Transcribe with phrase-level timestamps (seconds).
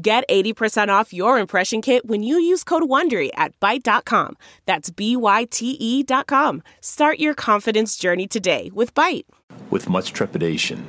[0.00, 4.36] Get 80% off your impression kit when you use code WONDERY at Byte.com.
[4.64, 6.62] That's B-Y-T-E dot com.
[6.80, 9.24] Start your confidence journey today with Byte.
[9.70, 10.88] With much trepidation,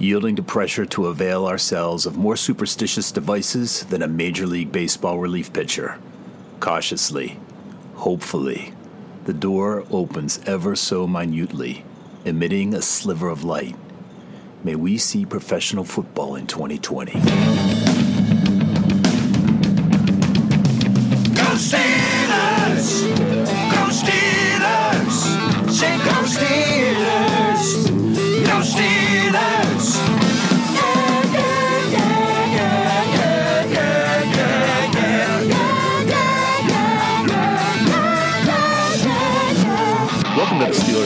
[0.00, 5.20] yielding to pressure to avail ourselves of more superstitious devices than a Major League Baseball
[5.20, 6.00] relief pitcher.
[6.58, 7.38] Cautiously,
[7.94, 8.74] hopefully,
[9.26, 11.84] the door opens ever so minutely,
[12.24, 13.76] emitting a sliver of light.
[14.64, 18.09] May we see professional football in 2020.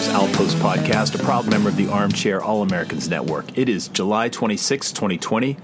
[0.08, 3.56] Outpost Podcast, a proud member of the Armchair All Americans Network.
[3.56, 5.56] It is July 26, 2020.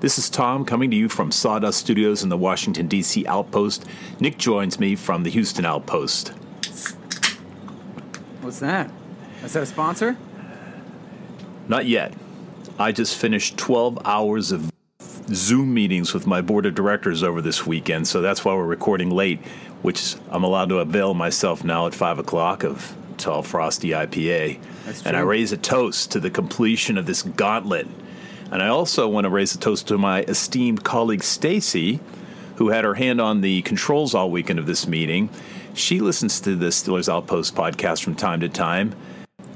[0.00, 3.26] This is Tom coming to you from Sawdust Studios in the Washington, D.C.
[3.26, 3.84] Outpost.
[4.20, 6.28] Nick joins me from the Houston Outpost.
[8.40, 8.90] What's that?
[9.42, 10.16] Is that a sponsor?
[11.66, 12.14] Not yet.
[12.78, 14.70] I just finished 12 hours of
[15.34, 19.10] Zoom meetings with my board of directors over this weekend, so that's why we're recording
[19.10, 19.40] late,
[19.82, 24.60] which I'm allowed to avail myself now at 5 o'clock of Tall Frosty IPA.
[25.04, 27.86] And I raise a toast to the completion of this gauntlet.
[28.50, 32.00] And I also want to raise a toast to my esteemed colleague Stacy,
[32.56, 35.28] who had her hand on the controls all weekend of this meeting.
[35.74, 38.94] She listens to the Steelers Outpost podcast from time to time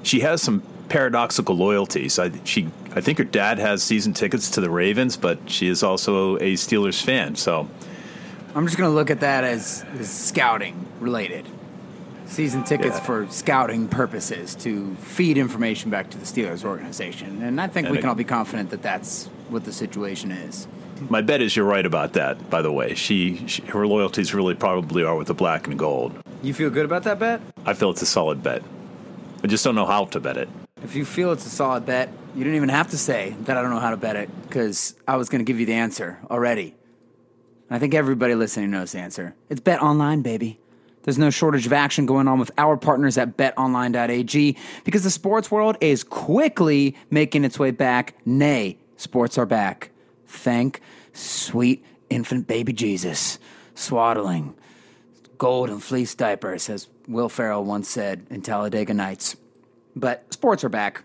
[0.02, 2.18] she has some paradoxical loyalties.
[2.18, 5.82] I, she, I think her dad has season tickets to the Ravens, but she is
[5.82, 7.36] also a Steelers fan.
[7.36, 7.68] So
[8.54, 11.46] I'm just going to look at that as, as scouting related.
[12.32, 13.02] Season tickets Yeah.
[13.04, 17.42] for scouting purposes to feed information back to the Steelers organization.
[17.42, 20.66] And I think And we can all be confident that that's what the situation is.
[21.10, 22.48] my bet is you're right about that.
[22.48, 26.12] By the way, she, she her loyalties really probably are with the black and gold.
[26.42, 27.40] You feel good about that bet?
[27.66, 28.62] I feel it's a solid bet.
[29.44, 30.48] I just don't know how to bet it.
[30.82, 33.62] If you feel it's a solid bet, you didn't even have to say that I
[33.62, 36.18] don't know how to bet it because I was going to give you the answer
[36.30, 36.76] already.
[37.68, 39.34] I think everybody listening knows the answer.
[39.50, 40.60] It's Bet Online, baby.
[41.02, 45.50] There's no shortage of action going on with our partners at betonline.ag because the sports
[45.50, 48.14] world is quickly making its way back.
[48.24, 49.90] Nay, sports are back.
[50.26, 50.80] Thank
[51.12, 53.38] sweet infant baby Jesus,
[53.74, 54.54] swaddling
[55.42, 59.34] gold and fleece diapers, as Will Ferrell once said in Talladega Nights.
[59.96, 61.02] But sports are back.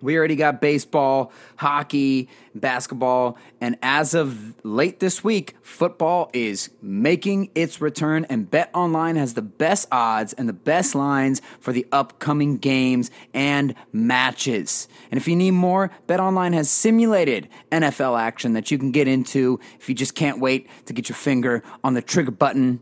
[0.00, 7.50] We already got baseball, hockey, basketball, and as of late this week, football is making
[7.54, 11.86] its return, and Bet Online has the best odds and the best lines for the
[11.92, 14.88] upcoming games and matches.
[15.10, 19.06] And if you need more, Bet Online has simulated NFL action that you can get
[19.06, 22.80] into if you just can't wait to get your finger on the trigger button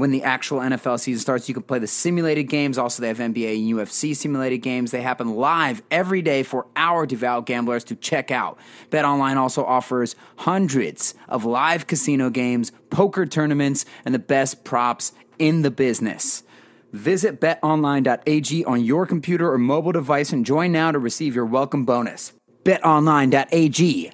[0.00, 2.78] when the actual NFL season starts, you can play the simulated games.
[2.78, 4.90] Also, they have NBA and UFC simulated games.
[4.90, 8.58] They happen live every day for our devout gamblers to check out.
[8.90, 15.62] BetOnline also offers hundreds of live casino games, poker tournaments, and the best props in
[15.62, 16.42] the business.
[16.92, 21.84] Visit betonline.ag on your computer or mobile device and join now to receive your welcome
[21.84, 22.32] bonus.
[22.64, 24.12] BetOnline.ag,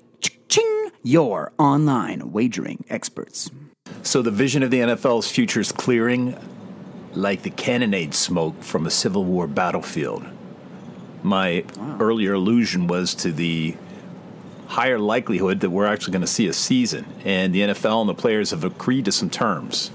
[0.49, 3.51] ching, your online wagering experts.
[4.05, 6.39] So the vision of the NFL's future is clearing
[7.15, 10.25] like the cannonade smoke from a Civil War battlefield.
[11.23, 11.65] My
[11.99, 13.77] earlier allusion was to the
[14.67, 18.15] higher likelihood that we're actually going to see a season, and the NFL and the
[18.15, 19.91] players have agreed to some terms.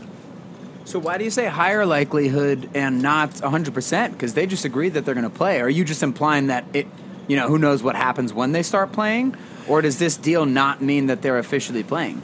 [0.86, 4.12] So why do you say higher likelihood and not 100%?
[4.12, 5.62] Because they just agreed that they're going to play.
[5.62, 6.88] Are you just implying that it,
[7.28, 9.36] you know, who knows what happens when they start playing?
[9.68, 12.24] Or does this deal not mean that they're officially playing?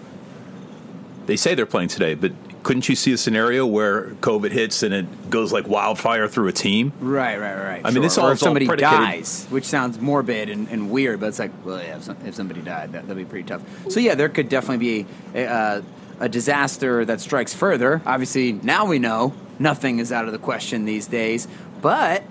[1.26, 2.32] They say they're playing today, but
[2.64, 6.52] couldn't you see a scenario where COVID hits and it goes like wildfire through a
[6.52, 6.94] team?
[7.00, 7.82] Right, right, right.
[7.86, 10.90] I mean, this or all- if it's all somebody dies, which sounds morbid and, and
[10.90, 13.48] weird, but it's like, well, yeah, if, some, if somebody died, that, that'd be pretty
[13.48, 13.62] tough.
[13.92, 15.06] So yeah, there could definitely be
[15.36, 15.82] a, uh,
[16.20, 18.02] a disaster that strikes further.
[18.06, 21.48] Obviously, now we know nothing is out of the question these days,
[21.82, 22.24] but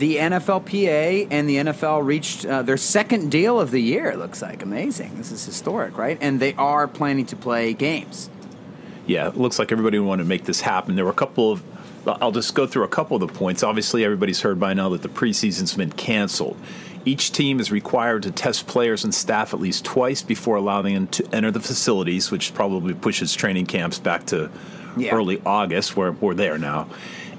[0.00, 4.06] the NFLPA and the NFL reached uh, their second deal of the year.
[4.10, 5.16] It looks like amazing.
[5.16, 6.16] This is historic, right?
[6.22, 8.30] And they are planning to play games.
[9.06, 10.96] Yeah, it looks like everybody wanted to make this happen.
[10.96, 11.62] There were a couple of.
[12.06, 13.62] I'll just go through a couple of the points.
[13.62, 16.56] Obviously, everybody's heard by now that the preseason's been canceled.
[17.04, 21.06] Each team is required to test players and staff at least twice before allowing them
[21.08, 24.50] to enter the facilities, which probably pushes training camps back to
[24.96, 25.14] Yeah.
[25.14, 26.88] early August, where we're there now.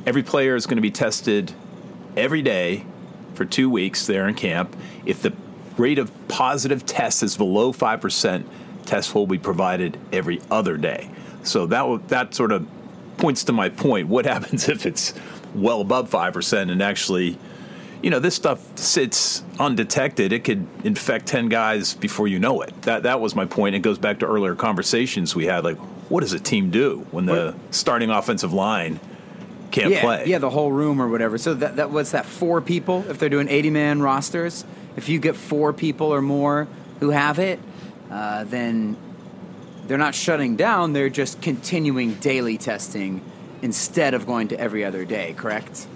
[0.06, 1.52] Every player is going to be tested
[2.16, 2.86] every day
[3.34, 4.76] for two weeks there in camp.
[5.06, 5.34] If the
[5.78, 8.44] rate of positive tests is below 5%,
[8.86, 11.10] tests will be provided every other day.
[11.44, 12.68] So that, that sort of
[13.18, 14.08] points to my point.
[14.08, 15.14] What happens if it's
[15.56, 17.38] well above 5% and actually,
[18.02, 20.34] you know, this stuff sits undetected?
[20.34, 22.80] It could infect 10 guys before you know it.
[22.84, 23.76] That, that was my point.
[23.76, 25.64] It goes back to earlier conversations we had.
[25.64, 25.78] Like,
[26.10, 29.00] what does a team do when the starting offensive line
[29.72, 30.26] can't yeah, play?
[30.28, 31.38] yeah, the whole room or whatever.
[31.38, 32.26] So that, that what's that?
[32.26, 33.06] Four people.
[33.10, 34.66] If they're doing eighty-man rosters,
[34.96, 36.68] if you get four people or more
[37.00, 37.60] who have it,
[38.10, 38.98] uh, then
[39.88, 40.94] they're not shutting down.
[40.94, 43.22] They're just continuing daily testing
[43.62, 45.34] instead of going to every other day.
[45.38, 45.88] Correct?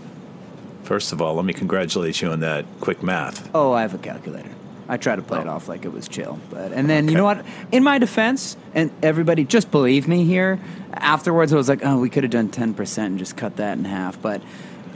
[0.84, 3.50] First of all, let me congratulate you on that quick math.
[3.56, 4.52] Oh, I have a calculator.
[4.88, 7.24] I try to play it off like it was chill, but and then you know
[7.24, 7.44] what?
[7.72, 10.60] In my defense, and everybody just believe me here.
[10.94, 13.78] Afterwards, I was like, oh, we could have done ten percent and just cut that
[13.78, 14.22] in half.
[14.22, 14.42] But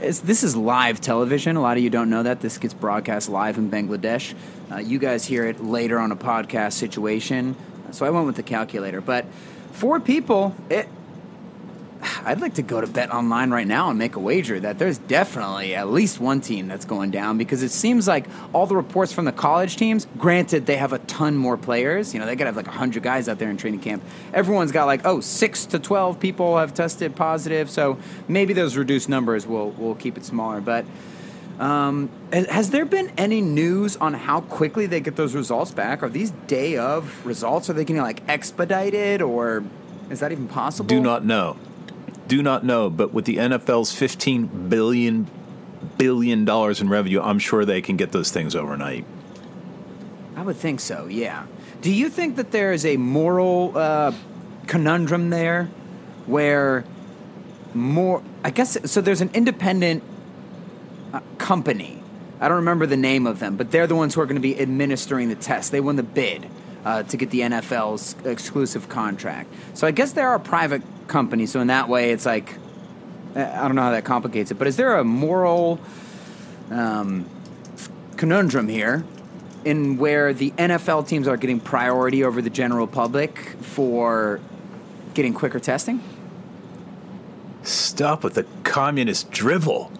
[0.00, 1.56] it's, this is live television.
[1.56, 4.34] A lot of you don't know that this gets broadcast live in Bangladesh.
[4.70, 7.56] Uh, you guys hear it later on a podcast situation.
[7.90, 9.26] So I went with the calculator, but
[9.72, 10.54] four people.
[10.68, 10.88] It,
[12.24, 14.98] I'd like to go to Bet Online right now and make a wager that there's
[14.98, 19.12] definitely at least one team that's going down because it seems like all the reports
[19.12, 22.48] from the college teams, granted they have a ton more players, you know, they gotta
[22.48, 24.02] have like 100 guys out there in training camp.
[24.32, 29.08] Everyone's got like, oh, 6 to 12 people have tested positive, so maybe those reduced
[29.08, 30.84] numbers will will keep it smaller, but
[31.60, 36.02] um, has there been any news on how quickly they get those results back?
[36.02, 37.68] Are these day of results?
[37.68, 39.62] Are they getting like expedited or
[40.08, 40.88] is that even possible?
[40.88, 41.58] Do not know.
[42.30, 45.28] Do not know, but with the NFL's 15 billion
[45.98, 49.04] billion dollars in revenue, I'm sure they can get those things overnight.
[50.36, 51.46] I would think so, yeah.
[51.80, 54.12] Do you think that there is a moral uh,
[54.68, 55.64] conundrum there
[56.26, 56.84] where
[57.74, 60.04] more, I guess, so there's an independent
[61.12, 62.00] uh, company.
[62.38, 64.40] I don't remember the name of them, but they're the ones who are going to
[64.40, 65.72] be administering the test.
[65.72, 66.48] They won the bid
[66.84, 69.52] uh, to get the NFL's exclusive contract.
[69.74, 71.46] So I guess they're a private company.
[71.46, 72.54] So in that way, it's like,
[73.34, 75.80] I don't know how that complicates it, but is there a moral
[76.70, 77.28] um,
[78.16, 79.04] conundrum here
[79.64, 84.40] in where the NFL teams are getting priority over the general public for
[85.14, 86.02] getting quicker testing?
[87.62, 89.92] Stop with the communist drivel.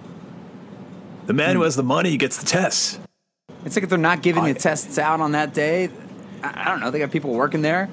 [1.27, 2.99] The man who has the money gets the tests.
[3.65, 5.91] It's like if they're not giving I- the tests out on that day,
[6.43, 6.91] I, don't know.
[6.91, 7.89] They got people working there.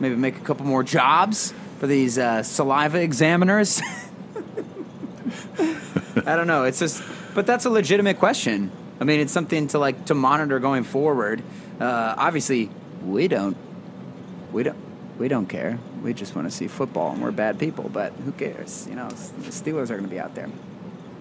[0.00, 3.80] Maybe make a couple more jobs for these uh, saliva examiners.
[5.58, 6.64] I don't know.
[6.64, 7.02] It's just,
[7.34, 8.70] but that's a legitimate question.
[9.00, 11.42] I mean, it's something to like to monitor going forward.
[11.80, 12.70] Uh, obviously,
[13.04, 13.56] we don't,
[14.52, 14.78] we don't,
[15.18, 15.78] we don't care.
[16.02, 17.90] We just want to see football, and we're bad people.
[17.90, 18.86] But who cares?
[18.88, 20.48] You know, the Steelers are going to be out there.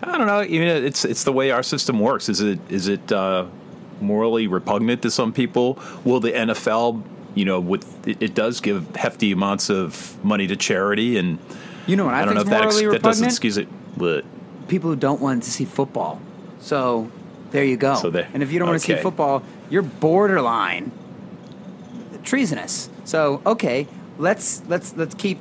[0.01, 0.42] I don't know.
[0.42, 2.30] You know, it's it's the way our system works.
[2.30, 3.45] Is it is it uh,
[4.02, 5.80] morally repugnant to some people?
[6.04, 7.02] Will the NFL,
[7.34, 11.40] you know, with it, it does give hefty amounts of money to charity, and
[11.88, 13.68] You know what I, I don't know if that, ex- that doesn't excuse it.
[13.98, 14.25] But
[14.68, 16.20] people who don't want to see football.
[16.60, 17.12] So
[17.52, 17.96] there you go.
[17.96, 20.92] So there- and if you don't want to see football, you're borderline
[22.24, 22.90] treasonous.
[23.04, 23.88] So okay,
[24.18, 25.40] let's let's let's keep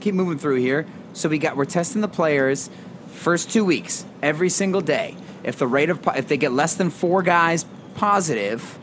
[0.00, 0.86] keep moving through here.
[1.12, 2.70] So we got we're testing the players
[3.12, 5.16] first two weeks every single day.
[5.42, 7.64] If the rate of if they get less than four guys
[8.00, 8.78] positive,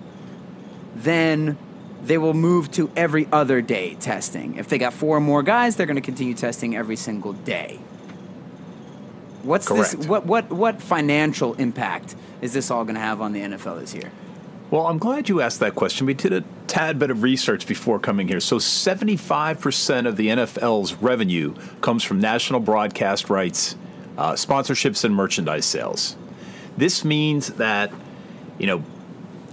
[0.96, 1.58] then
[2.04, 4.56] they will move to every other day testing.
[4.56, 7.80] If they got four or more guys, they're going to continue testing every single day.
[9.42, 9.96] What's this?
[9.96, 13.96] What what what financial impact is this all going to have on the NFL this
[13.96, 14.12] year?
[14.70, 16.06] Well, I'm glad you asked that question.
[16.06, 18.42] We did a tad bit of research before coming here.
[18.42, 23.78] So, 75% of the NFL's revenue comes from national broadcast rights,
[24.18, 26.18] uh, sponsorships, and merchandise sales.
[26.76, 27.94] This means that,
[28.60, 28.84] you know,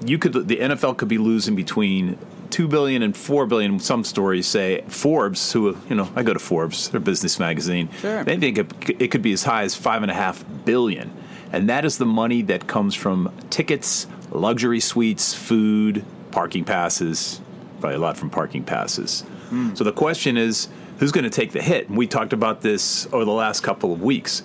[0.06, 2.18] you could the NFL could be losing between
[2.50, 3.78] two billion and four billion.
[3.78, 7.88] Some stories say Forbes, who you know, I go to Forbes, their business magazine.
[8.00, 8.25] Sure.
[8.25, 11.12] They think it, it could be as high as five and a half billion,
[11.52, 17.40] and that is the money that comes from tickets, luxury suites, food, parking passes.
[17.80, 19.23] Probably a lot from parking passes.
[19.50, 19.75] Hmm.
[19.75, 20.68] So the question is,
[20.99, 21.88] who's going to take the hit?
[21.88, 24.42] And we talked about this over the last couple of weeks.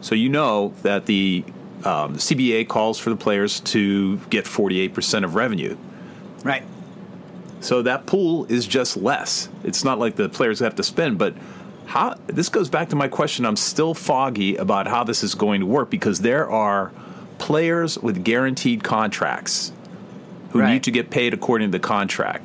[0.00, 1.44] So you know that the
[1.84, 5.76] um, the CBA calls for the players to get 48% of revenue.
[6.44, 6.62] Right.
[7.60, 9.48] So that pool is just less.
[9.64, 11.34] It's not like the players have to spend, but
[11.86, 13.44] how this goes back to my question.
[13.46, 16.92] I'm still foggy about how this is going to work because there are
[17.38, 19.72] players with guaranteed contracts
[20.50, 20.74] who Right.
[20.74, 22.44] need to get paid according to the contract.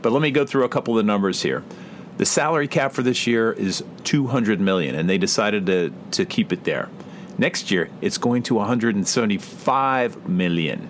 [0.00, 1.62] But let me go through a couple of the numbers here.
[2.18, 6.52] The salary cap for this year is 200 million and they decided to to keep
[6.52, 6.88] it there.
[7.38, 10.88] Next year it's going to 175 million.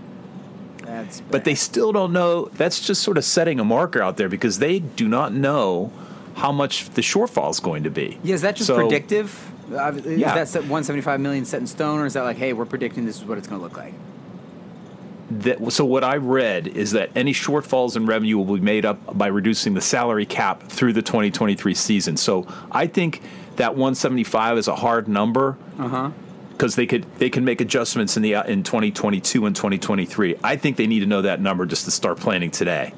[0.84, 2.46] That's But they still don't know.
[2.54, 5.92] That's just sort of setting a marker out there because they do not know
[6.34, 8.18] how much the shortfall is going to be.
[8.22, 9.48] Yeah, is that just So- predictive?
[9.72, 10.34] Uh, Is Yeah.
[10.44, 13.24] that 175 million set in stone, or is that like, hey, we're predicting this is
[13.24, 13.94] what it's going to look like?
[15.30, 19.16] That, so what I read is that any shortfalls in revenue will be made up
[19.16, 22.18] by reducing the salary cap through the 2023 season.
[22.18, 23.22] So I think
[23.56, 25.56] that 175 is a hard number.
[25.78, 26.10] Uh huh.
[26.62, 30.36] Because they could they can make adjustments in the uh, in 2022 and 2023.
[30.44, 32.94] I think they need to know that number just to start planning today.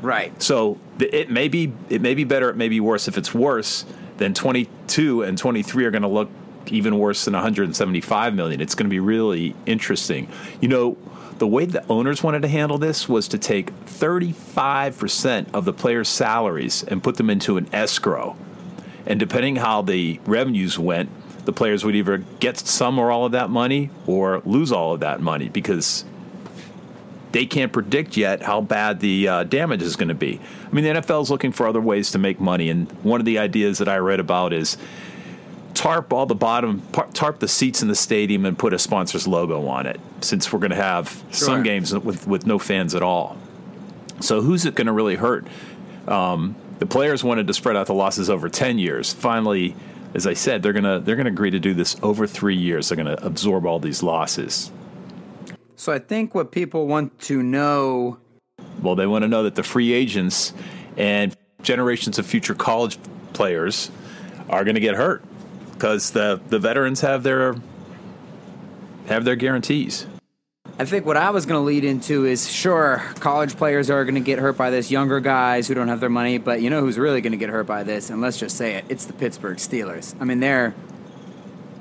[0.00, 0.42] Right.
[0.42, 3.08] So the, it may be it may be better, it may be worse.
[3.08, 3.84] If it's worse,
[4.16, 6.30] then 22 and 23 are going to look
[6.68, 8.62] even worse than 175 million.
[8.62, 10.30] It's going to be really interesting.
[10.62, 10.96] You know,
[11.36, 16.08] the way the owners wanted to handle this was to take 35% of the players'
[16.08, 18.34] salaries and put them into an escrow.
[19.04, 21.10] And depending how the revenues went,
[21.44, 25.00] the players would either get some or all of that money or lose all of
[25.00, 26.04] that money because
[27.32, 30.38] they can't predict yet how bad the uh, damage is going to be.
[30.66, 33.24] I mean, the NFL is looking for other ways to make money, and one of
[33.26, 34.76] the ideas that I read about is
[35.74, 36.82] tarp all the bottom,
[37.14, 39.98] tarp the seats in the stadium, and put a sponsor's logo on it.
[40.20, 41.46] Since we're going to have Sure.
[41.46, 43.36] some games with with no fans at all,
[44.20, 45.46] so who's it going to really hurt?
[46.06, 49.12] Um, the players wanted to spread out the losses over ten years.
[49.12, 49.74] Finally,
[50.14, 52.88] as I said, they're gonna they're gonna agree to do this over three years.
[52.88, 54.70] They're going to absorb all these losses.
[55.76, 58.18] So I think what people want to know.
[58.82, 60.52] Well, they want to know that the free agents
[60.96, 62.98] and generations of future college
[63.32, 63.90] players
[64.48, 65.24] are going to get hurt
[65.72, 67.56] because the the veterans have their
[69.06, 70.06] have their guarantees.
[70.82, 74.16] I think what I was going to lead into is sure, college players are going
[74.16, 76.80] to get hurt by this, younger guys who don't have their money, but you know
[76.80, 78.10] who's really going to get hurt by this?
[78.10, 80.16] And let's just say it it's the Pittsburgh Steelers.
[80.20, 80.74] I mean, they're.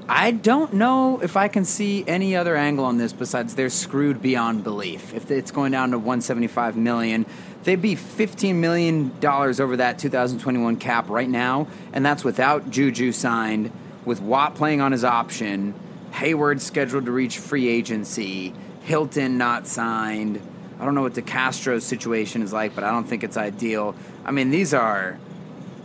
[0.08, 4.22] I don't know if I can see any other angle on this besides they're screwed
[4.22, 5.16] beyond belief.
[5.16, 7.26] If it's going down to 175 million,
[7.64, 13.14] they'd be 15 million dollars over that 2021 cap right now, and that's without Juju
[13.14, 13.72] signed,
[14.06, 15.74] with Watt playing on his option,
[16.12, 18.54] Heyward scheduled to reach free agency,
[18.92, 20.42] Hilton not signed.
[20.78, 23.96] I don't know what the Castro situation is like, but I don't think it's ideal.
[24.26, 25.18] I mean, these are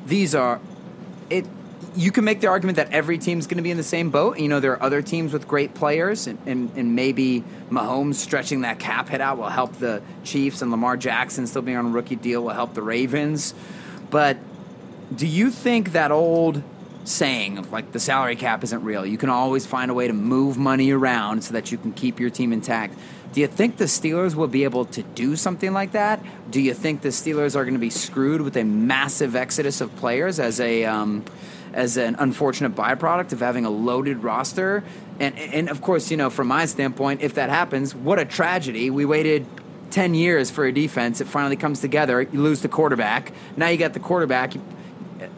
[0.06, 0.60] these are
[1.30, 1.46] it
[1.94, 4.40] you can make the argument that every team's going to be in the same boat.
[4.40, 8.62] You know, there are other teams with great players, and, and, and maybe Mahomes stretching
[8.62, 11.90] that cap hit out will help the Chiefs, and Lamar Jackson still being on a
[11.90, 13.54] rookie deal will help the Ravens.
[14.10, 14.36] But
[15.14, 16.60] do you think that old
[17.06, 19.06] saying of like the salary cap isn't real?
[19.06, 22.20] You can always find a way to move money around so that you can keep
[22.20, 22.98] your team intact.
[23.32, 26.22] Do you think the Steelers will be able to do something like that?
[26.50, 29.94] Do you think the Steelers are going to be screwed with a massive exodus of
[29.96, 31.24] players as a um,
[31.72, 34.82] as an unfortunate byproduct of having a loaded roster?
[35.20, 38.90] And and of course, you know, from my standpoint, if that happens, what a tragedy.
[38.90, 39.46] We waited
[39.90, 41.20] 10 years for a defense.
[41.20, 42.22] It finally comes together.
[42.22, 43.32] You lose the quarterback.
[43.56, 44.54] Now you got the quarterback.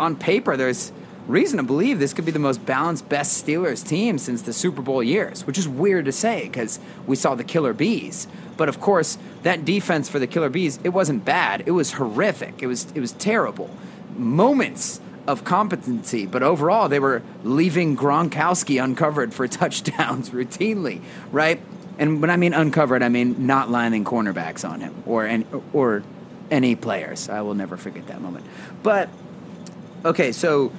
[0.00, 0.92] On paper, there's
[1.28, 4.82] reason to believe this could be the most balanced, best Steelers team since the Super
[4.82, 8.26] Bowl years, which is weird to say because we saw the Killer Bees.
[8.56, 11.62] But of course, that defense for the Killer Bees, it wasn't bad.
[11.66, 12.62] It was horrific.
[12.62, 13.70] It was it was terrible.
[14.16, 21.60] Moments of competency, but overall they were leaving Gronkowski uncovered for touchdowns routinely, right?
[21.98, 26.02] And when I mean uncovered, I mean not lining cornerbacks on him or any, or
[26.50, 27.28] any players.
[27.28, 28.46] I will never forget that moment.
[28.82, 29.10] But
[30.04, 30.72] okay, so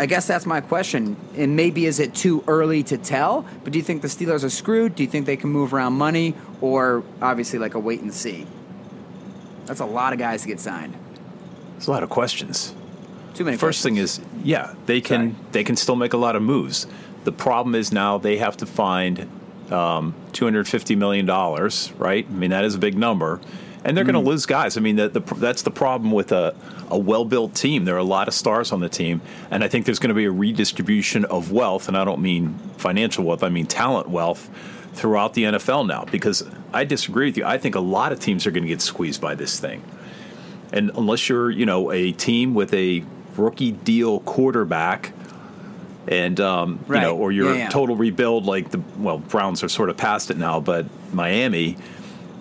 [0.00, 1.16] I guess that's my question.
[1.36, 3.44] And maybe is it too early to tell?
[3.62, 4.94] But do you think the Steelers are screwed?
[4.94, 8.46] Do you think they can move around money, or obviously like a wait and see?
[9.66, 10.96] That's a lot of guys to get signed.
[11.76, 12.74] It's a lot of questions.
[13.34, 13.58] Too many.
[13.58, 15.46] First thing is, yeah, they can Sorry.
[15.52, 16.86] they can still make a lot of moves.
[17.24, 19.28] The problem is now they have to find
[19.70, 22.26] um, two hundred fifty million dollars, right?
[22.26, 23.38] I mean that is a big number,
[23.84, 24.12] and they're Mm.
[24.12, 24.76] going to lose guys.
[24.76, 26.54] I mean the, the, that's the problem with a
[26.90, 27.84] a well built team.
[27.84, 29.20] There are a lot of stars on the team,
[29.50, 32.58] and I think there's going to be a redistribution of wealth, and I don't mean
[32.78, 33.42] financial wealth.
[33.42, 34.50] I mean talent wealth
[34.92, 36.04] throughout the NFL now.
[36.10, 37.44] Because I disagree with you.
[37.44, 39.82] I think a lot of teams are going to get squeezed by this thing.
[40.72, 43.04] And unless you're, you know, a team with a
[43.36, 45.12] rookie deal quarterback,
[46.08, 47.02] and um, Right.
[47.02, 47.68] you know, or your Yeah, yeah.
[47.68, 51.76] total rebuild like the well Browns are sort of past it now, but Miami.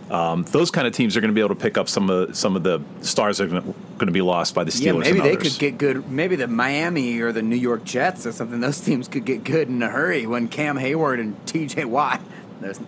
[0.10, 2.36] Um, those kind of teams are going to be able to pick up some of
[2.36, 5.06] some of the stars that are going to be lost by the Steelers.
[5.06, 5.54] Yeah, maybe they others.
[5.54, 6.10] could get good.
[6.10, 8.60] Maybe the Miami or the New York Jets or something.
[8.60, 11.86] Those teams could get good in a hurry when Cam Heyward and T.J.
[11.86, 12.22] Watt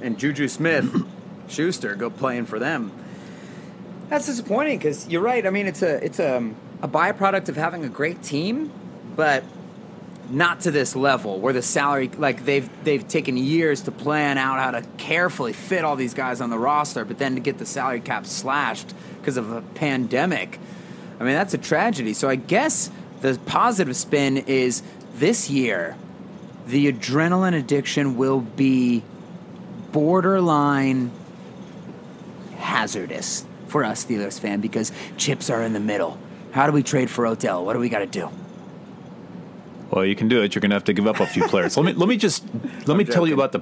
[0.02, 0.92] and Juju Smith,
[1.48, 2.92] Schuster go playing for them.
[4.10, 5.46] That's disappointing because you're right.
[5.46, 6.52] I mean, it's a it's a
[6.82, 8.72] a byproduct of having a great team,
[9.16, 9.44] but
[10.32, 14.60] not to this level where the salary like they've they've taken years to plan out
[14.60, 17.66] how to carefully fit all these guys on the roster, but then to get the
[17.66, 20.60] salary cap slashed because of a pandemic.
[21.20, 22.14] I mean, that's a tragedy.
[22.14, 22.90] So I guess
[23.22, 24.82] the positive spin is
[25.16, 25.96] this year
[26.68, 29.04] the adrenaline addiction will be
[29.92, 31.12] borderline
[32.58, 36.18] hazardous for us Steelers fan because chips are in the middle.
[36.52, 37.66] How do we trade for Odell?
[37.66, 38.30] What do we got to do?
[39.92, 40.56] Well, you can do it.
[40.56, 41.76] You're going to have to give up a few players.
[41.78, 42.44] let me let me just
[42.88, 43.62] let me tell you about the.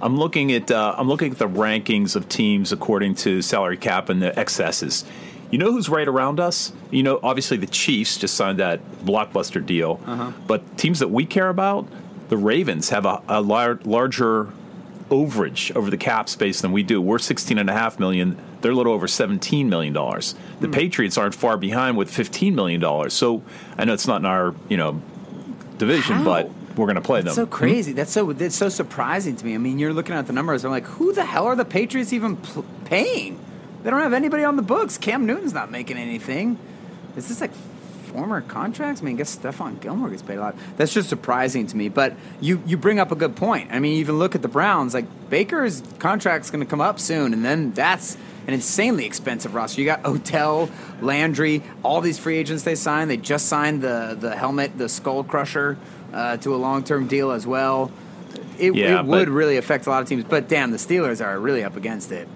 [0.00, 4.08] I'm looking at uh, I'm looking at the rankings of teams according to salary cap
[4.08, 5.04] and the excesses.
[5.50, 6.72] You know who's right around us?
[6.90, 10.32] You know, obviously the Chiefs just signed that blockbuster deal, Uh-huh.
[10.46, 11.86] but teams that we care about,
[12.28, 14.48] the Ravens have a, a lar- larger
[15.10, 17.00] overage over the cap space than we do.
[17.00, 18.36] We're 16 and a half million.
[18.62, 20.34] They're a little over 17 million dollars.
[20.60, 20.72] The Hmm.
[20.72, 23.12] Patriots aren't far behind with 15 million dollars.
[23.14, 23.42] So
[23.78, 25.00] I know it's not in our you know
[25.78, 26.24] division, How?
[26.24, 27.44] but we're going to play That's them.
[27.44, 27.52] so hmm?
[27.52, 27.92] crazy.
[27.92, 29.54] That's so that's so surprising to me.
[29.54, 30.64] I mean, you're looking at the numbers.
[30.64, 33.38] I'm like, who the hell are the Patriots even pl- paying?
[33.82, 34.96] They don't have anybody on the books.
[34.96, 36.58] Cam Newton's not making anything.
[37.16, 37.52] Is this like
[38.14, 39.02] former contracts?
[39.02, 40.56] I mean, I guess Stephon Gilmore gets paid a lot.
[40.76, 41.88] That's just surprising to me.
[41.88, 43.70] But you you bring up a good point.
[43.72, 44.94] I mean, even look at the Browns.
[44.94, 48.16] Like Baker's contract's going to come up soon, and then that's
[48.46, 49.80] an insanely expensive roster.
[49.80, 50.68] You got Odell,
[51.00, 53.10] Landry, all these free agents they signed.
[53.10, 55.76] They just signed the the helmet, the Skull Crusher,
[56.12, 57.90] uh, to a long term deal as well.
[58.58, 60.24] It, Yeah, it would really affect a lot of teams.
[60.24, 62.28] But damn, the Steelers are really up against it.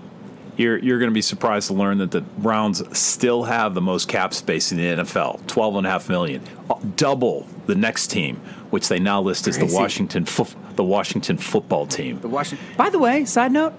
[0.57, 4.09] You're you're going to be surprised to learn that the Browns still have the most
[4.09, 8.37] cap space in the NFL, 12 and a half million, Uh, double the next team,
[8.71, 12.19] which they now list as the Washington fo- the Washington football team.
[12.19, 12.67] The Washington.
[12.77, 13.73] By the way, side note,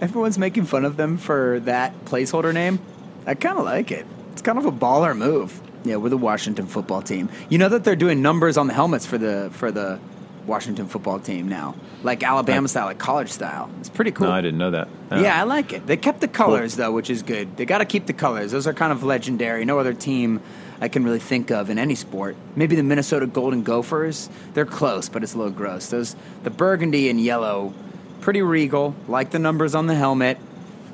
[0.00, 2.78] everyone's making fun of them for that placeholder name.
[3.26, 4.06] I kind of like it.
[4.32, 5.60] It's kind of a baller move.
[5.84, 7.28] Yeah, we're the Washington football team.
[7.48, 9.98] You know that they're doing numbers on the helmets for the for the
[10.46, 13.70] Washington football team now, like Alabama I- style, like college style.
[13.80, 14.26] It's pretty cool.
[14.28, 14.88] No, I didn't know that.
[15.10, 15.20] Oh.
[15.20, 15.86] Yeah, I like it.
[15.86, 17.56] They kept the colors though, which is good.
[17.56, 18.50] They got to keep the colors.
[18.50, 19.64] Those are kind of legendary.
[19.64, 20.40] No other team
[20.80, 22.36] I can really think of in any sport.
[22.56, 24.30] Maybe the Minnesota Golden Gophers.
[24.54, 25.88] They're close, but it's a little gross.
[25.88, 27.74] Those the burgundy and yellow,
[28.20, 28.94] pretty regal.
[29.06, 30.38] Like the numbers on the helmet.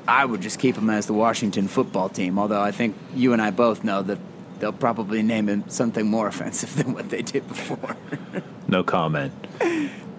[0.06, 2.38] I would just keep them as the Washington football team.
[2.38, 4.18] Although I think you and I both know that
[4.60, 7.96] they'll probably name it something more offensive than what they did before.
[8.66, 9.32] No comment.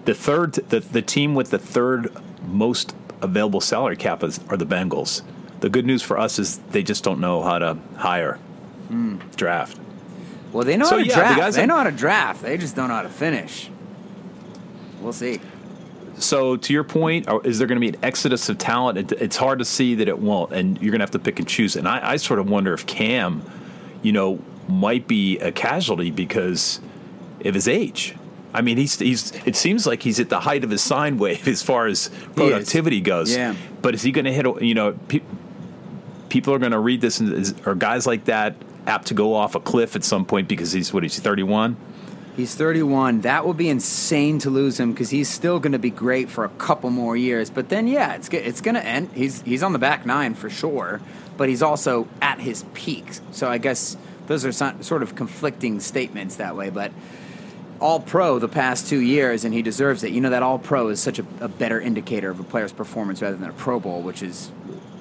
[0.04, 2.16] The third, the, the team with the third
[2.46, 5.22] most available salary cap is, are the Bengals.
[5.60, 8.34] The good news for us is they just don't know how to hire,
[8.88, 9.16] hmm.
[9.34, 9.78] draft.
[10.52, 11.38] well, they know So, how to yeah, the draft.
[11.38, 12.42] guys They know how to draft.
[12.42, 13.68] They just don't know how to finish.
[15.00, 15.40] We'll see.
[16.18, 18.98] So, to your point, uh, is there going to be an exodus of talent?
[18.98, 21.38] It, it's hard to see that it won't, and you're going to have to pick
[21.38, 21.76] and choose.
[21.76, 23.42] And I, I sort of wonder if Cam,
[24.02, 26.80] you know, might be a casualty because
[27.44, 28.16] of his age.
[28.54, 29.32] I mean, he's he's.
[29.44, 33.00] It seems like he's at the height of his sine wave as far as productivity
[33.02, 33.34] goes.
[33.34, 33.54] Yeah.
[33.82, 34.62] But is he going to hit?
[34.62, 35.20] You know, pe-
[36.30, 39.34] people are going to read this, and is, are guys like that apt to go
[39.34, 41.02] off a cliff at some point because he's what?
[41.02, 41.76] He's 31.
[42.36, 43.22] He's 31.
[43.22, 46.44] That would be insane to lose him because he's still going to be great for
[46.44, 47.48] a couple more years.
[47.48, 49.10] But then, yeah, it's it's going to end.
[49.14, 51.00] He's he's on the back nine for sure,
[51.38, 53.06] but he's also at his peak.
[53.32, 53.96] So I guess
[54.26, 56.68] those are so- sort of conflicting statements that way.
[56.68, 56.92] But
[57.80, 60.12] all pro the past two years, and he deserves it.
[60.12, 63.22] You know that all pro is such a, a better indicator of a player's performance
[63.22, 64.50] rather than a Pro Bowl, which is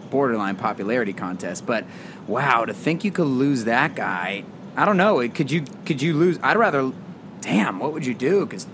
[0.09, 1.65] borderline popularity contest.
[1.65, 1.83] But
[2.27, 4.45] wow, to think you could lose that guy,
[4.77, 5.27] I don't know.
[5.27, 5.65] Could you?
[5.85, 6.39] Could you lose?
[6.41, 6.93] I'd rather.
[7.41, 8.45] Damn, what would you do?
[8.45, 8.65] Because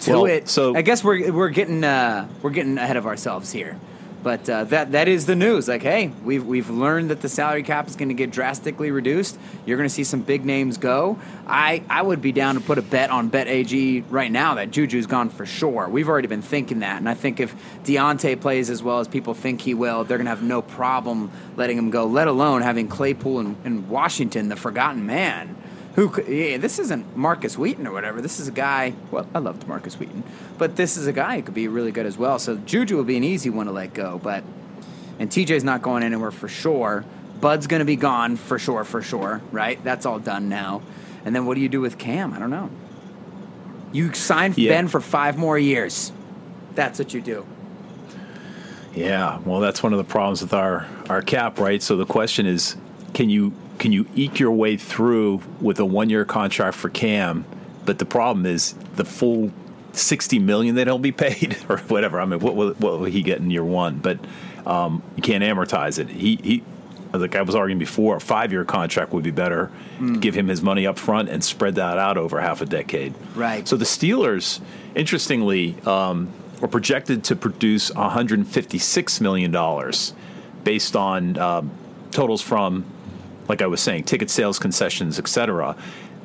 [0.00, 0.48] to Well, it.
[0.48, 3.78] so- I guess we're we're getting uh, we're getting ahead of ourselves here.
[4.22, 5.68] But uh, that that is the news.
[5.68, 9.38] Like, hey, we've we've learned that the salary cap is going to get drastically reduced.
[9.66, 11.18] You're going to see some big names go.
[11.46, 14.70] I I would be down to put a bet on Bet AG right now that
[14.70, 15.90] Juju's gone for sure.
[15.90, 17.54] We've already been thinking that, and I think if
[17.84, 21.30] Diontae plays as well as people think he will, they're going to have no problem
[21.58, 22.06] letting him go.
[22.06, 25.54] Let alone having Claypool and, and Washington, the forgotten man.
[25.94, 28.20] Who yeah, this isn't Markus Wheaton or whatever.
[28.20, 28.94] This is a guy.
[29.10, 30.24] Well, I loved Markus Wheaton,
[30.58, 32.38] but this is a guy who could be really good as well.
[32.38, 34.42] So Juju will be an easy one to let go, but
[35.18, 37.04] and TJ's not going anywhere for sure.
[37.40, 39.40] Bud's going to be gone for sure, for sure.
[39.52, 39.82] Right?
[39.84, 40.82] That's all done now.
[41.24, 42.32] And then what do you do with Cam?
[42.34, 42.70] I don't know.
[43.92, 44.70] You sign Yeah.
[44.70, 46.10] Ben for five more years.
[46.74, 47.46] That's what you do.
[48.94, 51.82] Yeah, well, that's one of the problems with our our cap, right?
[51.82, 52.76] So the question is,
[53.12, 57.44] can you can you eke your way through with a one year contract for Cam?
[57.84, 59.52] But the problem is the full
[59.92, 62.20] sixty million that he'll be paid, or whatever.
[62.20, 63.98] I mean, what will, what will he get in year one?
[63.98, 64.18] But
[64.66, 66.08] um, you can't amortize it.
[66.08, 66.62] He he.
[67.12, 69.70] Like I was arguing before, a five-year contract would be better.
[70.18, 73.14] Give him his money up front and spread that out over half a decade.
[73.36, 73.68] Right.
[73.68, 74.60] So the Steelers,
[74.96, 80.12] interestingly, um, were projected to produce 156 million dollars,
[80.64, 81.70] based on um,
[82.10, 82.84] totals from,
[83.48, 85.76] like I was saying, ticket sales, concessions, etc.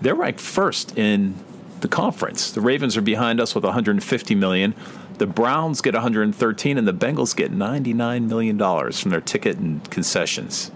[0.02, 1.36] They're ranked first in
[1.82, 2.52] the conference.
[2.52, 4.76] The Ravens are behind us with 150 million.
[5.18, 9.90] The Browns get 113, and the Bengals get 99 million dollars from their ticket and
[9.92, 10.72] concessions.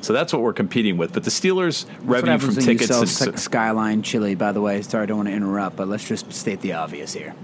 [0.00, 1.12] So that's what we're competing with.
[1.12, 4.82] But the Steelers' revenue from when you tickets sell and Skyline Chili, by the way.
[4.82, 7.34] Sorry, I don't want to interrupt, but let's just state the obvious here.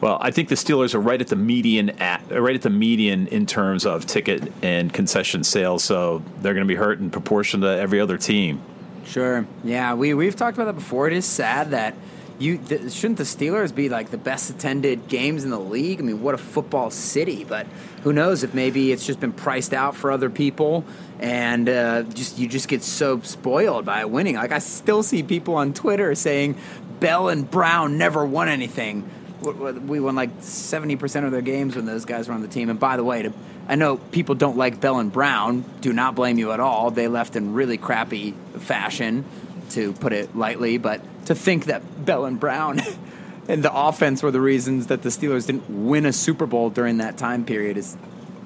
[0.00, 3.26] Well, I think the Steelers are right at the median at right at the median
[3.26, 7.60] in terms of ticket and concession sales, so they're going to be hurt in proportion
[7.60, 8.62] to every other team.
[9.04, 9.46] Sure.
[9.62, 11.06] Yeah, we we've talked about that before.
[11.06, 11.94] It is sad that
[12.38, 16.00] you th- shouldn't the Steelers be like the best attended games in the league.
[16.00, 17.44] I mean, what a football city!
[17.44, 17.66] But
[18.02, 20.86] who knows if maybe it's just been priced out for other people,
[21.18, 24.36] and uh, just you just get so spoiled by winning.
[24.36, 26.56] Like I still see people on Twitter saying
[27.00, 29.08] Bell and Brown never won anything.
[29.40, 32.68] We won like seventy percent of their games when those guys were on the team.
[32.68, 33.32] And by the way, to,
[33.68, 35.64] I know people don't like Bell and Brown.
[35.80, 36.90] Do not blame you at all.
[36.90, 39.24] They left in really crappy fashion,
[39.70, 40.78] to put it lightly.
[40.78, 42.80] But to think that Bell and Brown
[43.48, 46.98] and the offense were the reasons that the Steelers didn't win a Super Bowl during
[46.98, 47.96] that time period is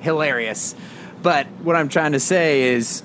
[0.00, 0.74] hilarious.
[1.22, 3.02] But what I'm trying to say is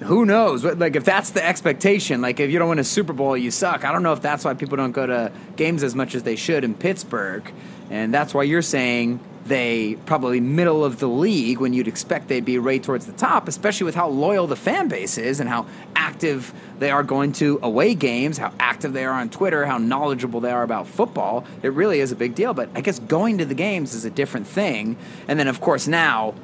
[0.00, 0.64] who knows?
[0.64, 3.84] Like, if that's the expectation, like, if you don't win a Super Bowl, you suck.
[3.84, 6.36] I don't know if that's why people don't go to games as much as they
[6.36, 7.50] should in Pittsburgh.
[7.90, 12.44] And that's why you're saying they probably middle of the league when you'd expect they'd
[12.44, 15.66] be right towards the top, especially with how loyal the fan base is and how
[15.96, 20.40] active they are going to away games, how active they are on Twitter, how knowledgeable
[20.40, 21.44] they are about football.
[21.62, 22.54] It really is a big deal.
[22.54, 24.96] But I guess going to the games is a different thing.
[25.26, 26.34] And then, of course, now,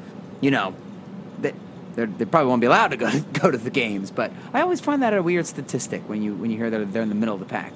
[0.40, 0.75] you know,
[1.97, 4.11] they're, they probably won't be allowed to go go to the games.
[4.11, 7.03] But I always find that a weird statistic when you when you hear that they're
[7.03, 7.73] in the middle of the pack.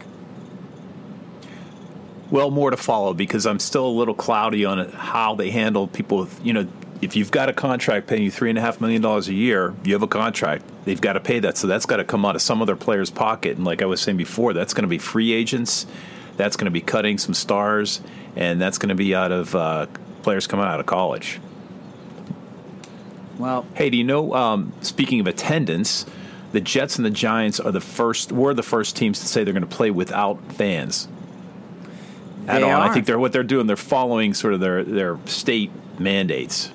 [2.31, 6.19] Well, more to follow because I'm still a little cloudy on how they handle people.
[6.19, 6.69] With, you know,
[7.03, 9.75] if you've got a contract paying you three and a half million dollars a year,
[9.85, 10.65] you have a contract.
[10.85, 13.11] They've got to pay that, so that's got to come out of some other player's
[13.11, 13.57] pocket.
[13.57, 15.87] And like I was saying before, that's going to be free agents.
[16.37, 18.01] That's going to be cutting some stars,
[18.37, 19.87] and that's going to be out of uh,
[20.23, 21.41] players coming out of college.
[23.41, 24.35] Well, Hey, do you know?
[24.35, 26.07] Um, speaking of attendance,
[26.53, 28.33] the Jets and the Giants are the first.
[28.33, 31.09] Were the first teams to say they're going to play without fans
[32.47, 32.83] at They all.
[32.83, 33.67] And I think they're what they're doing.
[33.67, 36.71] They're following sort of their their state mandates.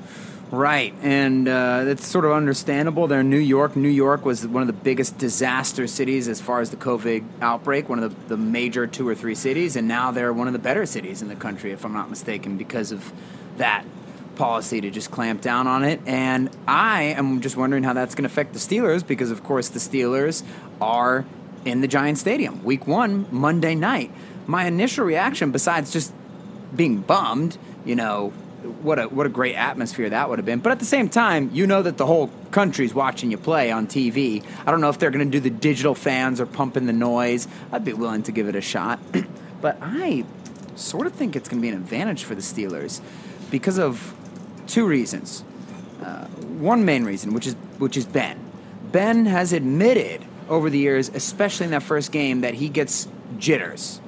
[0.52, 3.08] Right, and uh, it's sort of understandable.
[3.08, 3.76] They're in New York.
[3.76, 7.90] New York was one of the biggest disaster cities as far as the COVID outbreak,
[7.90, 10.60] one of the, the major two or three cities, and now they're one of the
[10.60, 13.12] better cities in the country, if I'm not mistaken, because of
[13.58, 13.84] that
[14.36, 16.00] policy to just clamp down on it.
[16.06, 19.70] And I am just wondering how that's going to affect the Steelers, because of course
[19.70, 20.44] the Steelers
[20.82, 21.26] are
[21.64, 24.12] in the Giant Stadium, week one, Monday night.
[24.48, 26.14] My initial reaction, besides just
[26.76, 28.30] being bummed, you know,
[28.82, 30.60] what a what a great atmosphere that would have been.
[30.60, 33.88] But at the same time, you know that the whole country's watching you play on
[33.88, 34.44] TV.
[34.66, 37.48] I don't know if they're going to do the digital fans or pumping the noise.
[37.72, 39.00] I'd be willing to give it a shot,
[39.62, 40.26] but I
[40.76, 43.02] sort of think it's going to be an advantage for the Steelers
[43.52, 44.14] because of
[44.68, 45.44] two reasons.
[46.04, 48.40] Uh, one main reason, which is which is Ben.
[48.92, 54.00] Ben has admitted over the years, especially in that first game, that he gets jitters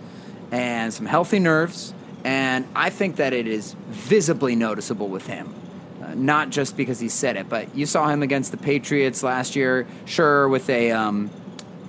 [0.51, 1.93] and some healthy nerves.
[2.23, 5.53] And I think that it is visibly noticeable with him.
[6.01, 9.55] Uh, not just because he said it, but you saw him against the Patriots last
[9.55, 11.29] year, sure, with a um,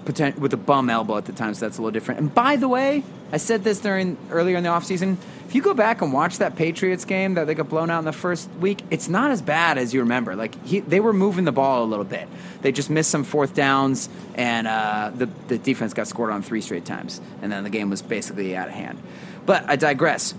[0.04, 2.20] potent, with a bum elbow at the time, so that's a little different.
[2.20, 5.16] And by the way, I said this during earlier in the offseason.
[5.46, 8.04] If you go back and watch that Patriots game that they got blown out in
[8.04, 10.36] the first week, it's not as bad as you remember.
[10.36, 12.28] Like he, they were moving the ball a little bit.
[12.60, 16.60] They just missed some fourth downs, and uh, the the defense got scored on three
[16.60, 19.02] straight times, and then the game was basically out of hand.
[19.46, 20.34] But I digress.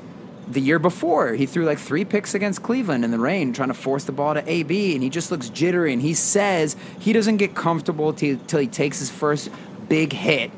[0.48, 3.76] The year before, he threw like three picks against Cleveland in the rain, trying to
[3.76, 5.94] force the ball to AB, and he just looks jittery.
[5.94, 9.52] And he says he doesn't get comfortable till, till he takes his first
[9.90, 10.50] big hit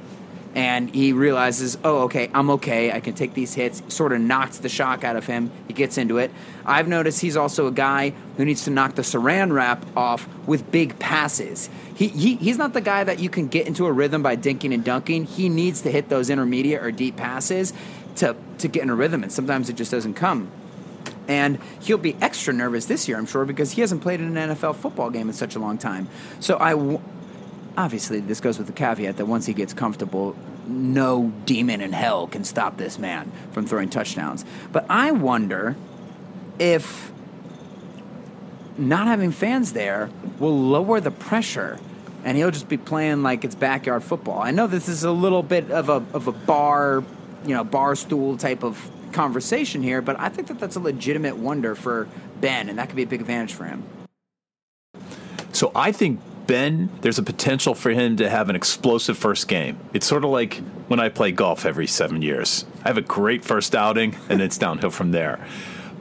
[0.54, 2.92] and he realizes, oh, okay, I'm okay.
[2.92, 3.82] I can take these hits.
[3.88, 5.52] Sort of knocks the shock out of him.
[5.68, 6.32] He gets into it.
[6.66, 10.70] I've noticed he's also a guy who needs to knock the saran wrap off with
[10.72, 11.70] big passes.
[11.96, 14.74] He, he, he's not the guy that you can get into a rhythm by dinking
[14.74, 15.26] and dunking.
[15.26, 17.74] He needs to hit those intermediate or deep passes
[18.18, 20.52] to, to get in a rhythm, and sometimes it just doesn't come.
[21.28, 24.50] And he'll be extra nervous this year, I'm sure, because he hasn't played in an
[24.50, 26.10] NFL football game in such a long time.
[26.40, 26.74] So I,
[27.78, 30.36] obviously this goes with the caveat that once he gets comfortable,
[30.68, 34.46] no demon in hell can stop this man from throwing touchdowns.
[34.72, 35.76] But I wonder
[36.60, 37.12] if
[38.78, 41.78] not having fans there will lower the pressure
[42.24, 44.42] and he'll just be playing like it's backyard football.
[44.42, 47.04] I know this is a little bit of a of a bar,
[47.46, 51.38] you know, bar stool type of conversation here, but I think that that's a legitimate
[51.38, 52.08] wonder for
[52.40, 53.84] Ben and that could be a big advantage for him.
[55.52, 59.78] So I think Ben, there's a potential for him to have an explosive first game.
[59.94, 60.56] It's sort of like
[60.88, 62.66] when I play golf every seven years.
[62.84, 65.46] I have a great first outing, and it's downhill from there.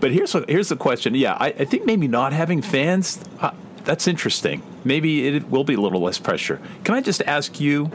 [0.00, 1.14] But here's what, here's the question.
[1.14, 3.22] Yeah, I, I think maybe not having fans.
[3.38, 3.50] Uh,
[3.85, 4.62] that's interesting.
[4.83, 6.61] Maybe it will be a little less pressure.
[6.85, 7.90] Can I just ask you?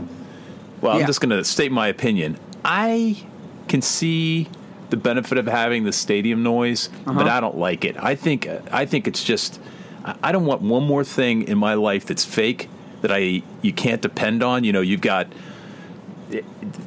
[0.82, 1.02] Well, Yeah.
[1.02, 2.38] I'm just going to state my opinion.
[2.64, 3.26] I
[3.68, 4.48] can see
[4.92, 7.96] the benefit of having the stadium noise, but I don't like it.
[7.98, 9.60] I think I think it's just
[10.22, 12.70] I- don't want one more thing in my life that's fake
[13.02, 14.64] that I you can't depend on.
[14.64, 15.28] You know, you've got
[16.32, 16.42] eh,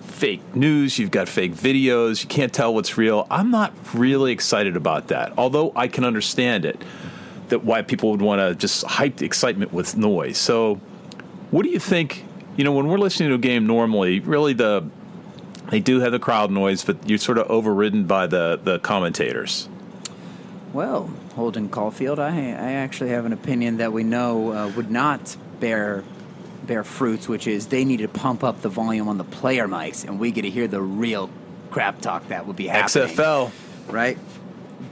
[0.06, 3.26] fake news, you've got fake videos, you can't tell what's real.
[3.30, 5.32] I'm not really excited about that.
[5.38, 6.82] Although I can understand it
[7.48, 10.38] that why people would want to just hype the excitement with noise.
[10.38, 10.76] So,
[11.50, 12.24] what do you think?
[12.56, 14.84] You know, when we're listening to a game normally, really the
[15.70, 19.68] they do have the crowd noise, but you're sort of overridden by the the commentators.
[20.78, 25.36] Well, Holden Caulfield, I, I actually have an opinion that we know uh, would not
[25.58, 26.04] bear
[26.68, 30.06] bear fruits, which is they need to pump up the volume on the player mics,
[30.06, 31.30] and we get to hear the real
[31.72, 33.08] crap talk that would be happening.
[33.08, 33.50] XFL.
[33.88, 34.16] right?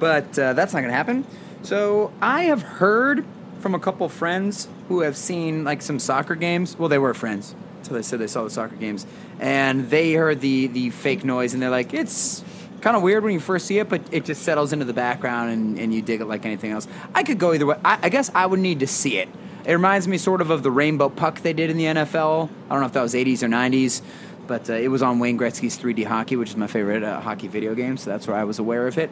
[0.01, 1.25] But uh, that's not going to happen.
[1.62, 3.25] So I have heard
[3.61, 6.77] from a couple friends who have seen like some soccer games.
[6.77, 9.07] Well, they were friends, so they said they saw the soccer games,
[9.38, 12.42] and they heard the the fake noise, and they're like, it's
[12.87, 15.51] kind of weird when you first see it, but it just settles into the background,
[15.51, 16.87] and, and you dig it like anything else.
[17.16, 17.77] I could go either way.
[17.85, 19.29] I, I guess I would need to see it.
[19.64, 22.49] It reminds me sort of of the rainbow puck they did in the NFL.
[22.68, 24.03] I don't know if that was 80s or 90s
[24.46, 27.49] but uh, it was on Wayne Gretzky's 3D Hockey, which is my favorite uh, hockey
[27.49, 29.11] video game, so that's where I was aware of it.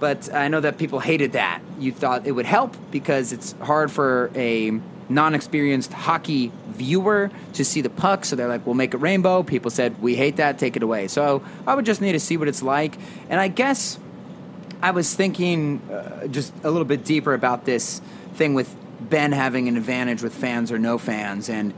[0.00, 1.62] But I know that people hated that.
[1.78, 4.72] You thought it would help because it's hard for a
[5.08, 9.70] non-experienced hockey viewer to see the puck, so they're like, "We'll make it rainbow." People
[9.70, 10.58] said, "We hate that.
[10.58, 12.96] Take it away." So I would just need to see what it's like,
[13.28, 13.98] and I guess
[14.82, 18.00] I was thinking uh, just a little bit deeper about this
[18.34, 21.74] thing with Ben having an advantage with fans or no fans, and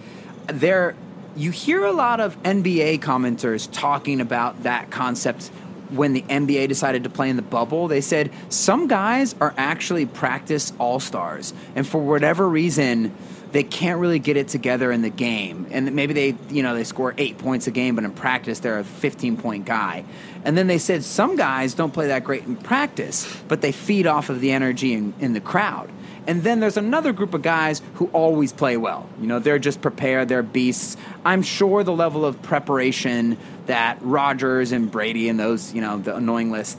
[0.47, 0.95] there
[1.37, 5.51] you hear a lot of NBA commenters talking about that concept
[5.91, 7.89] when the NBA decided to play in the bubble.
[7.89, 13.15] They said some guys are actually practice all stars, and for whatever reason.
[13.53, 16.85] They can't really get it together in the game, and maybe they, you know, they
[16.85, 20.05] score eight points a game, but in practice they're a 15 point guy.
[20.45, 24.07] And then they said some guys don't play that great in practice, but they feed
[24.07, 25.91] off of the energy in, in the crowd.
[26.27, 29.09] And then there's another group of guys who always play well.
[29.21, 30.97] You know, they're just prepared, they're beasts.
[31.25, 36.17] I'm sure the level of preparation that Rodgers and Brady and those, you know, the
[36.17, 36.79] annoying list,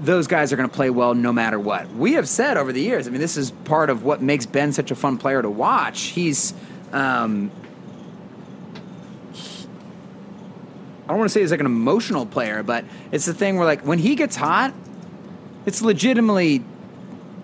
[0.00, 1.90] those guys are going to play well no matter what.
[1.94, 4.72] We have said over the years, I mean, this is part of what makes Ben
[4.72, 6.00] such a fun player to watch.
[6.00, 6.54] He's,
[6.92, 7.50] um,
[11.04, 13.66] I don't want to say he's like an emotional player, but it's the thing where
[13.66, 14.74] like when he gets hot,
[15.64, 16.64] it's legitimately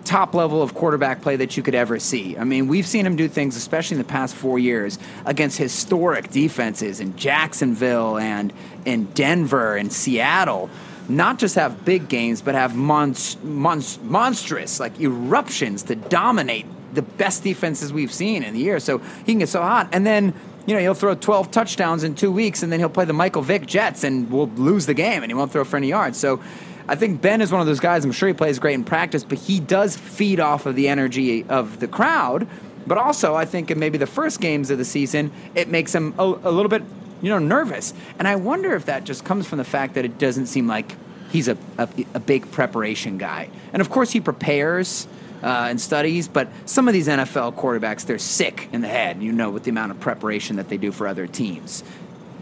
[0.03, 2.37] top level of quarterback play that you could ever see.
[2.37, 6.29] I mean, we've seen him do things, especially in the past four years, against historic
[6.29, 8.53] defenses in Jacksonville and
[8.85, 10.69] in Denver and Seattle.
[11.09, 17.01] Not just have big games, but have monst- monst- monstrous, like eruptions to dominate the
[17.01, 18.79] best defenses we've seen in the year.
[18.79, 19.89] So he can get so hot.
[19.91, 20.33] And then,
[20.65, 23.41] you know, he'll throw 12 touchdowns in two weeks, and then he'll play the Michael
[23.41, 26.17] Vick Jets, and we'll lose the game, and he won't throw for any yards.
[26.17, 26.39] So
[26.87, 28.03] I think Ben is one of those guys.
[28.03, 31.45] I'm sure he plays great in practice, but he does feed off of the energy
[31.45, 32.47] of the crowd.
[32.85, 36.13] But also, I think in maybe the first games of the season, it makes him
[36.17, 36.83] a, a little bit,
[37.21, 37.93] you know, nervous.
[38.19, 40.95] And I wonder if that just comes from the fact that it doesn't seem like
[41.31, 43.49] he's a, a, a big preparation guy.
[43.71, 45.07] And of course, he prepares
[45.41, 49.31] uh, and studies, but some of these NFL quarterbacks, they're sick in the head, you
[49.31, 51.83] know, with the amount of preparation that they do for other teams.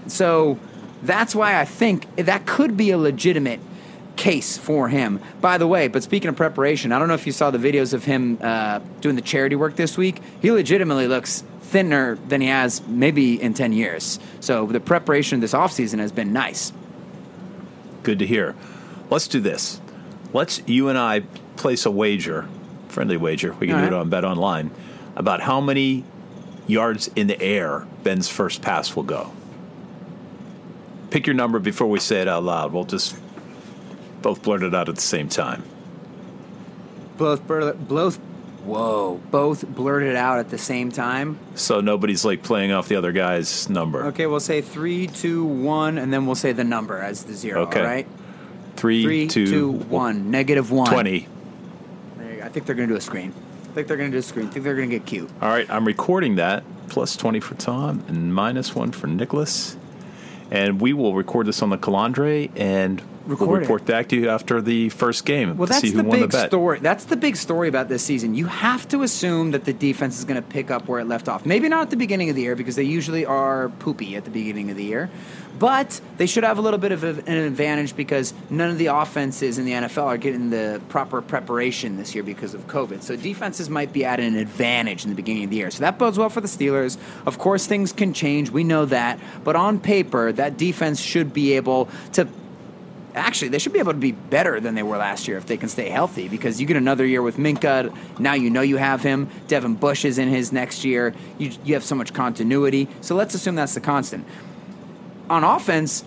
[0.08, 0.60] So
[1.02, 3.60] that's why I think that could be a legitimate
[4.22, 5.20] case for him.
[5.42, 7.92] By the way, but speaking of preparation, I don't know if you saw the videos
[7.92, 10.22] of him uh, doing the charity work this week.
[10.44, 14.20] He legitimately looks thinner than he has maybe in 10 years.
[14.40, 16.72] So the preparation this offseason has been nice.
[18.04, 18.56] Good to hear.
[19.10, 19.82] Let's do this.
[20.34, 21.22] Let's you and I
[21.56, 22.48] place a wager,
[22.90, 23.54] friendly wager.
[23.54, 24.70] We can All do it on Bet Online
[25.16, 26.04] about how many
[26.68, 29.34] yards in the air Ben's first pass will go.
[31.10, 32.72] Pick your number before we say it out loud.
[32.72, 33.16] We'll just
[34.22, 35.64] both blurted out at the same time.
[37.18, 38.18] Both, blur- both,
[38.66, 41.38] whoa, both blurted out at the same time.
[41.56, 44.06] So nobody's like playing off the other guy's number.
[44.08, 47.64] Okay, we'll say three, two, one, and then we'll say the number as the zero.
[47.64, 47.80] Okay.
[47.80, 48.08] All right.
[48.76, 50.32] Three, Three, two, two, one.
[50.32, 50.90] Negative one.
[50.92, 51.28] 20.
[52.18, 52.46] There you go.
[52.46, 53.34] I think they're going to do a screen.
[53.70, 54.48] I think they're going to do a screen.
[54.48, 55.30] I think they're going to get cute.
[55.42, 56.64] All right, I'm recording that.
[56.90, 59.78] Plus 20 for Tom and minus one for Nicholas.
[60.50, 64.30] And we will record this on the Calandre and we'll Record report back to you
[64.30, 66.50] after the first game Well, to that's see who the won big the bet.
[66.50, 66.80] story.
[66.80, 68.36] That's the big story about this season.
[68.36, 71.28] You have to assume that the defense is going to pick up where it left
[71.30, 71.46] off.
[71.46, 74.32] Maybe not at the beginning of the year because they usually are poopy at the
[74.32, 75.10] beginning of the year,
[75.60, 79.58] but they should have a little bit of an advantage because none of the offenses
[79.60, 83.04] in the NFL are getting the proper preparation this year because of COVID.
[83.04, 85.70] So defenses might be at an advantage in the beginning of the year.
[85.72, 86.98] So that bodes well for the Steelers.
[87.26, 88.50] Of course, things can change.
[88.50, 92.28] We know that, but on paper, that defense should be able to
[93.16, 95.58] actually they should be able to be better than they were last year if they
[95.58, 99.02] can stay healthy because you get another year with Minkah now you know you have
[99.02, 103.16] him Devin Bush is in his next year you, you have so much continuity so
[103.16, 104.26] let's assume that's the constant
[105.30, 106.04] on offense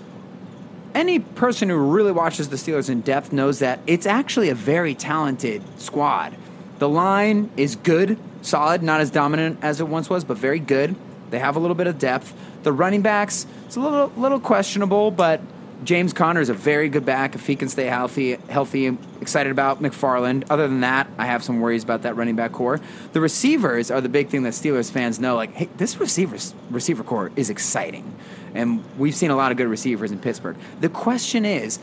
[0.95, 4.95] any person who really watches the Steelers in depth knows that it's actually a very
[4.95, 6.37] talented squad.
[6.79, 10.95] The line is good, solid, not as dominant as it once was, but very good.
[11.31, 12.33] They have a little bit of depth.
[12.63, 15.41] The running backs, it's a little little questionable, but
[15.85, 18.37] James Conner is a very good back if he can stay healthy.
[18.49, 20.45] Healthy, excited about McFarland.
[20.49, 22.81] Other than that, I have some worries about that running back corps.
[23.13, 25.37] The receivers are the big thing that Steelers fans know.
[25.37, 28.15] Like, hey, this receivers receiver corps is exciting,
[28.55, 30.57] and we've seen a lot of good receivers in Pittsburgh.
[30.81, 31.79] The question is,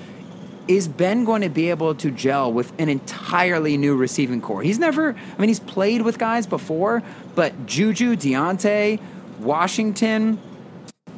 [0.67, 4.63] is Ben going to be able to gel with an entirely new receiving corps?
[4.63, 7.03] He's never, I mean, he's played with guys before,
[7.35, 8.99] but Juju, Diontae,
[9.39, 10.39] Washington,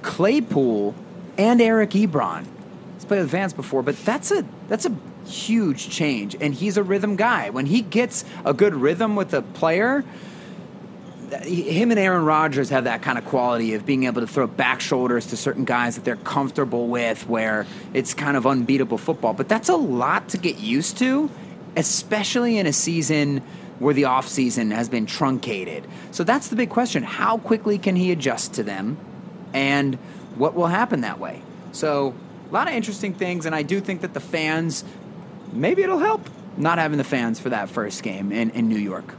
[0.01, 0.95] Claypool,
[1.37, 2.45] and Eric Ebron.
[3.13, 4.95] Played with Vance before, but that's a that's a
[5.27, 6.35] huge change.
[6.41, 7.51] And he's a rhythm guy.
[7.51, 10.03] When he gets a good rhythm with a player,
[11.43, 14.81] him and Aaron Rodgers have that kind of quality of being able to throw back
[14.81, 19.35] shoulders to certain guys that they're comfortable with, where it's kind of unbeatable football.
[19.35, 21.29] But that's a lot to get used to,
[21.75, 23.43] especially in a season
[23.77, 25.85] where the offseason has been truncated.
[26.09, 27.03] So that's the big question.
[27.03, 28.97] How quickly can he adjust to them?
[29.53, 29.99] And
[30.35, 31.43] what will happen that way?
[31.73, 32.15] So,
[32.53, 34.83] a lot of interesting things, and I do think that the fans,
[35.51, 39.15] maybe it'll help not having the fans for that first game in, in New York.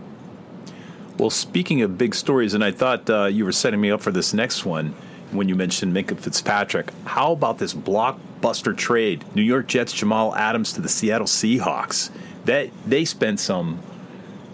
[1.18, 4.12] Well, speaking of big stories, and I thought uh, you were setting me up for
[4.12, 4.94] this next one
[5.32, 6.92] when you mentioned Minkah Fitzpatrick.
[7.06, 9.24] How about this blockbuster trade?
[9.34, 12.10] New York Jets Jamal Adams to the Seattle Seahawks.
[12.44, 13.80] That they spent some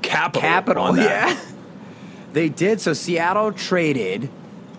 [0.00, 0.82] capital, capital.
[0.84, 1.36] on that.
[1.36, 1.40] Yeah,
[2.32, 2.80] they did.
[2.80, 4.30] So Seattle traded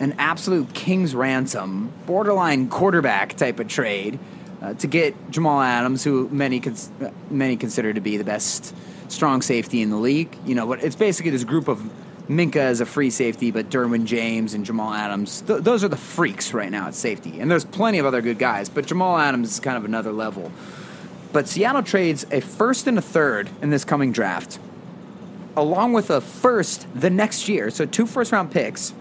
[0.01, 4.17] an absolute king's ransom, borderline quarterback type of trade
[4.59, 6.89] uh, to get Jamal Adams, who many cons-
[7.29, 8.75] many consider to be the best
[9.09, 10.35] strong safety in the league.
[10.43, 11.87] You know, it's basically this group of
[12.27, 15.41] Minkah as a free safety, but Derwin James and Jamal Adams.
[15.41, 18.39] Th- those are the freaks right now at safety, and there's plenty of other good
[18.39, 20.51] guys, but Jamal Adams is kind of another level.
[21.31, 24.57] But Seattle trades a first and a third in this coming draft
[25.55, 28.93] along with a first the next year, so two first round picks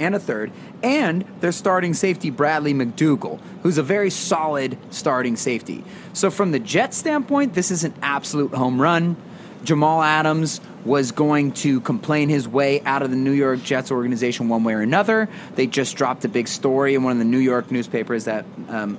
[0.00, 0.50] and a third,
[0.82, 5.84] and their starting safety Bradley McDougal, who's a very solid starting safety.
[6.12, 9.16] So from the Jets standpoint, this is an absolute home run.
[9.62, 14.48] Jamal Adams was going to complain his way out of the New York Jets organization
[14.48, 15.28] one way or another.
[15.54, 18.98] They just dropped a big story in one of the New York newspapers that um,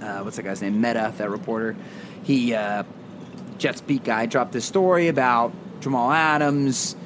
[0.00, 0.80] uh, what's that guy's name?
[0.80, 1.76] Mehta, that reporter.
[2.22, 2.84] He uh,
[3.58, 6.96] Jets beat guy dropped this story about Jamal Adams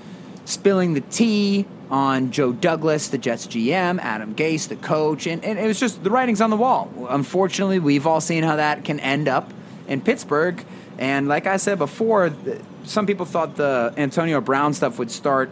[0.45, 5.59] spilling the tea on Joe Douglas, the Jets GM, Adam Gase, the coach, and, and
[5.59, 6.91] it was just the writing's on the wall.
[7.09, 9.53] Unfortunately, we've all seen how that can end up
[9.87, 10.65] in Pittsburgh.
[10.99, 12.35] And like I said before,
[12.85, 15.51] some people thought the Antonio Brown stuff would start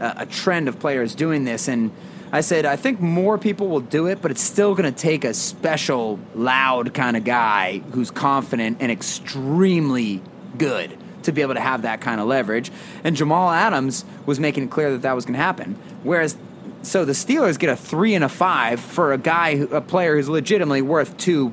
[0.00, 1.90] uh, a trend of players doing this, and
[2.32, 5.24] I said I think more people will do it, but it's still going to take
[5.24, 10.22] a special, loud kind of guy who's confident and extremely
[10.58, 12.72] good to be able to have that kind of leverage.
[13.04, 15.78] And Jamal Adams was making it clear that that was going to happen.
[16.02, 16.36] Whereas,
[16.82, 20.28] so the Steelers get a three and a five for a guy, a player who's
[20.28, 21.52] legitimately worth two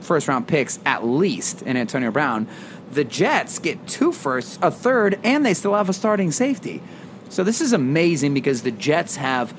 [0.00, 2.48] first round picks at least in Antonio Brown.
[2.92, 6.80] The Jets get two firsts, a third, and they still have a starting safety.
[7.28, 9.54] So this is amazing because the Jets have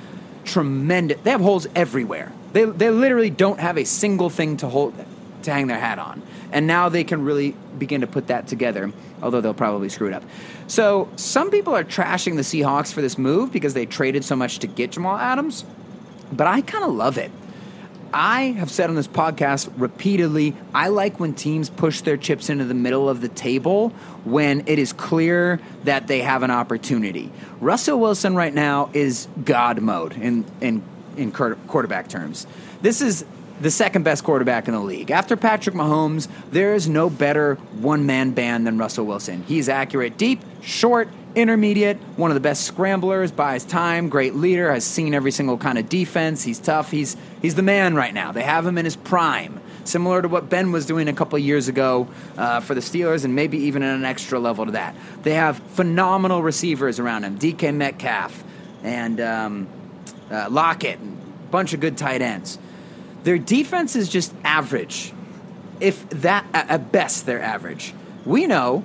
[0.46, 1.20] tremendous.
[1.22, 2.32] They have holes everywhere.
[2.54, 4.96] They they literally don't have a single thing to hold
[5.44, 8.92] to hang their hat on, and now they can really begin to put that together.
[9.22, 10.24] Although they'll probably screw it up.
[10.68, 14.60] So some people are trashing the Seahawks for this move because they traded so much
[14.60, 15.66] to get Jamal Adams,
[16.32, 17.32] but I kind of love it.
[18.14, 22.66] I have said on this podcast repeatedly, I like when teams push their chips into
[22.66, 23.90] the middle of the table
[24.26, 27.32] when it is clear that they have an opportunity.
[27.60, 30.82] Russell Wilson right now is God mode in in
[31.18, 32.48] in quarterback terms.
[32.82, 33.26] This is
[33.60, 35.12] the second best quarterback in the league.
[35.12, 39.44] After Patrick Mahomes, there is no better one man band than Russell Wilson.
[39.48, 44.84] He's accurate deep, short, intermediate, one of the best scramblers, buys time, great leader, has
[44.84, 46.44] seen every single kind of defense.
[46.44, 46.92] He's tough.
[46.92, 48.32] He's he's the man right now.
[48.32, 51.68] They have him in his prime, similar to what Ben was doing a couple years
[51.68, 52.08] ago
[52.38, 54.96] uh, for the Steelers, and maybe even at an extra level to that.
[55.24, 58.44] They have phenomenal receivers around him: DK Metcalf
[58.84, 59.68] and um,
[60.32, 62.58] uh, Lockett, and a bunch of good tight ends.
[63.24, 65.14] Their defense is just average.
[65.80, 67.94] If that, at best, they're average.
[68.26, 68.84] We know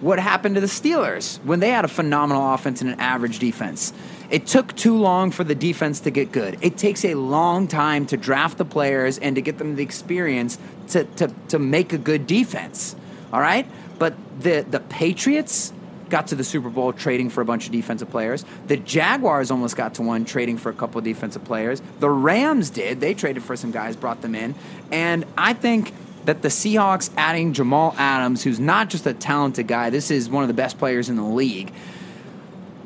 [0.00, 3.92] what happened to the Steelers when they had a phenomenal offense and an average defense.
[4.30, 6.58] It took too long for the defense to get good.
[6.62, 10.58] It takes a long time to draft the players and to get them the experience
[10.88, 12.96] to, to, to make a good defense.
[13.32, 13.66] All right?
[13.98, 15.72] But the, the Patriots
[16.10, 18.44] got to the Super Bowl trading for a bunch of defensive players.
[18.66, 21.80] The Jaguars almost got to one trading for a couple of defensive players.
[22.00, 23.00] The Rams did.
[23.00, 24.54] They traded for some guys, brought them in.
[24.90, 25.94] And I think
[26.24, 30.44] that the Seahawks adding Jamal Adams, who's not just a talented guy, this is one
[30.44, 31.72] of the best players in the league.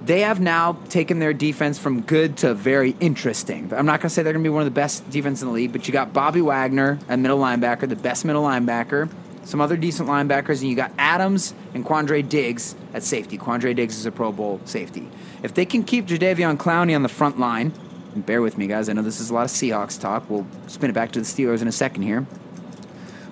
[0.04, 3.72] They have now taken their defense from good to very interesting.
[3.74, 5.48] I'm not going to say they're going to be one of the best defense in
[5.48, 9.10] the league, but you got Bobby Wagner, a middle linebacker, the best middle linebacker,
[9.44, 13.38] some other decent linebackers, and you got Adams and Quandre Diggs at safety.
[13.38, 15.08] Quandre Diggs is a Pro Bowl safety.
[15.42, 17.72] If they can keep Jadeveon Clowney on the front line,
[18.14, 20.28] and bear with me, guys, I know this is a lot of Seahawks talk.
[20.30, 22.26] We'll spin it back to the Steelers in a second here.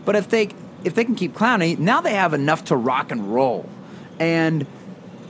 [0.05, 0.51] But if they
[0.85, 3.69] if they can keep Clowney, now they have enough to rock and roll.
[4.19, 4.67] And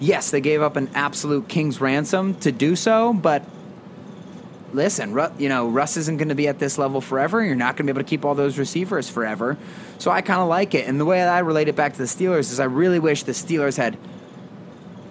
[0.01, 3.45] yes, they gave up an absolute king's ransom to do so, but
[4.73, 7.45] listen, you know, Russ isn't going to be at this level forever.
[7.45, 9.59] You're not going to be able to keep all those receivers forever.
[10.03, 10.89] So I kind of like it.
[10.89, 13.23] And the way that I relate it back to the Steelers is I really wish
[13.23, 13.97] the Steelers had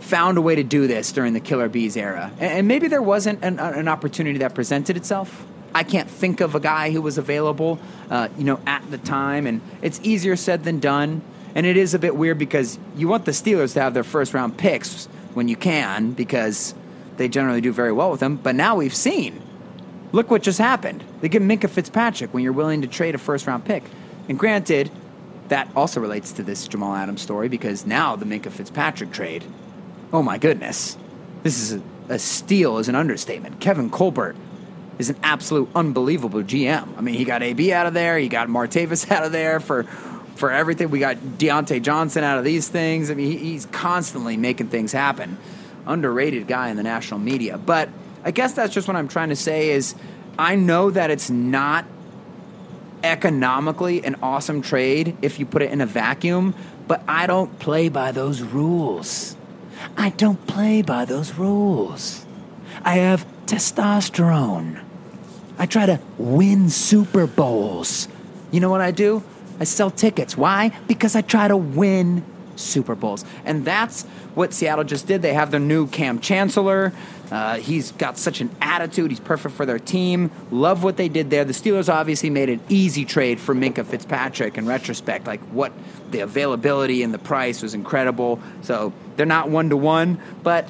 [0.01, 2.29] found a way to do this during the Killer Bees era.
[2.41, 5.45] And maybe there wasn't an, an opportunity that presented itself.
[5.73, 7.79] I can't think of a guy who was available,
[8.09, 11.21] uh, you know, at the time, and it's easier said than done.
[11.55, 14.33] And it is a bit weird because you want the Steelers to have their first
[14.33, 16.75] round picks when you can because
[17.15, 18.35] they generally do very well with them.
[18.35, 19.41] But now we've seen,
[20.11, 21.01] look what just happened.
[21.21, 23.85] They get Minkah Fitzpatrick when you're willing to trade a first round pick.
[24.29, 24.91] And granted,
[25.49, 29.43] that also relates to this Jamal Adams story because now the Minkah Fitzpatrick trade,
[30.13, 30.97] oh my goodness,
[31.43, 31.81] this is a,
[32.13, 33.59] a steal is an understatement.
[33.59, 34.35] Kevin Colbert
[34.97, 36.97] is an absolute unbelievable GM.
[36.97, 39.83] I mean, he got AB out of there, he got Martavis out of there for
[40.35, 40.89] for everything.
[40.89, 43.11] We got Diontae Johnson out of these things.
[43.11, 45.37] I mean, he, he's constantly making things happen.
[45.85, 47.57] Underrated guy in the national media.
[47.57, 47.89] But
[48.23, 49.93] I guess that's just what I'm trying to say is
[50.39, 51.85] I know that it's not
[53.03, 56.53] economically an awesome trade if you put it in a vacuum,
[56.87, 59.35] but I don't play by those rules.
[59.97, 62.25] I don't play by those rules.
[62.83, 64.83] I have testosterone.
[65.57, 68.07] I try to win Super Bowls.
[68.51, 69.23] You know what I do?
[69.59, 70.35] I sell tickets.
[70.35, 70.69] Why?
[70.87, 72.23] Because I try to win
[72.55, 73.25] Super Bowls.
[73.45, 75.21] And that's what Seattle just did.
[75.21, 76.93] They have their new Kam Chancellor.
[77.31, 79.09] Uh, he's got such an attitude.
[79.09, 80.29] He's perfect for their team.
[80.51, 81.45] Love what they did there.
[81.45, 85.25] The Steelers obviously made an easy trade for Minkah Fitzpatrick in retrospect.
[85.25, 85.71] Like what
[86.11, 88.41] the availability and the price was incredible.
[88.63, 90.67] So they're not one to one, but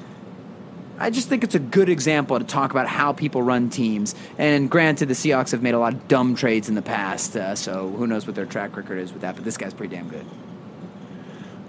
[0.99, 4.13] I just think it's a good example to talk about how people run teams.
[4.37, 7.55] And granted, the Seahawks have made a lot of dumb trades in the past, uh,
[7.55, 9.33] so who knows what their track record is with that.
[9.35, 10.27] But this guy's pretty damn good.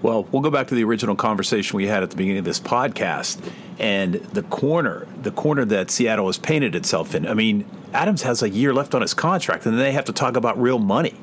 [0.03, 2.61] Well, we'll go back to the original conversation we had at the beginning of this
[2.61, 3.41] podcast
[3.83, 7.27] and the corner, the corner that Seattle has painted itself in.
[7.27, 10.13] I mean, Adams has a year left on his contract, and then they have to
[10.13, 11.15] talk about real money.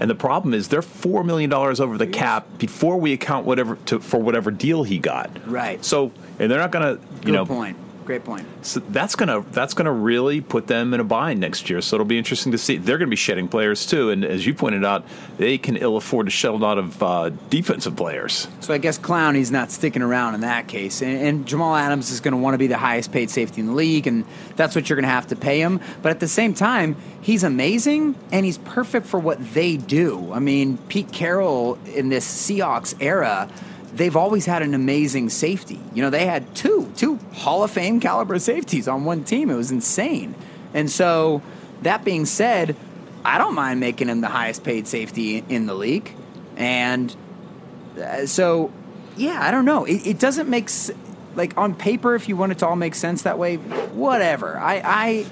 [0.00, 3.76] And the problem is they're four million dollars over the cap before we account whatever
[3.86, 5.30] to, for whatever deal he got.
[5.46, 5.84] Right.
[5.84, 7.76] So and they're not going to, you Good know, point.
[8.10, 8.44] Great point.
[8.62, 11.80] So that's gonna that's gonna really put them in a bind next year.
[11.80, 12.76] So it'll be interesting to see.
[12.76, 15.04] They're going to be shedding players too, and as you pointed out,
[15.38, 18.48] they can ill afford to shed a lot of uh, defensive players.
[18.58, 22.18] So I guess Clowney's not sticking around in that case, and, and Jamal Adams is
[22.18, 24.24] going to want to be the highest paid safety in the league, and
[24.56, 25.78] that's what you're going to have to pay him.
[26.02, 30.32] But at the same time, he's amazing and he's perfect for what they do.
[30.32, 33.48] I mean, Pete Carroll in this Seahawks era
[33.92, 35.80] they've always had an amazing safety.
[35.94, 39.50] You know, they had two, two Hall of Fame caliber safeties on one team.
[39.50, 40.34] It was insane.
[40.74, 41.42] And so,
[41.82, 42.76] that being said,
[43.24, 46.14] I don't mind making him the highest paid safety in the league.
[46.56, 47.14] And
[48.00, 48.72] uh, so,
[49.16, 49.84] yeah, I don't know.
[49.84, 50.70] It, it doesn't make
[51.34, 53.56] like on paper if you want it to all make sense that way.
[53.56, 54.58] Whatever.
[54.58, 55.26] I I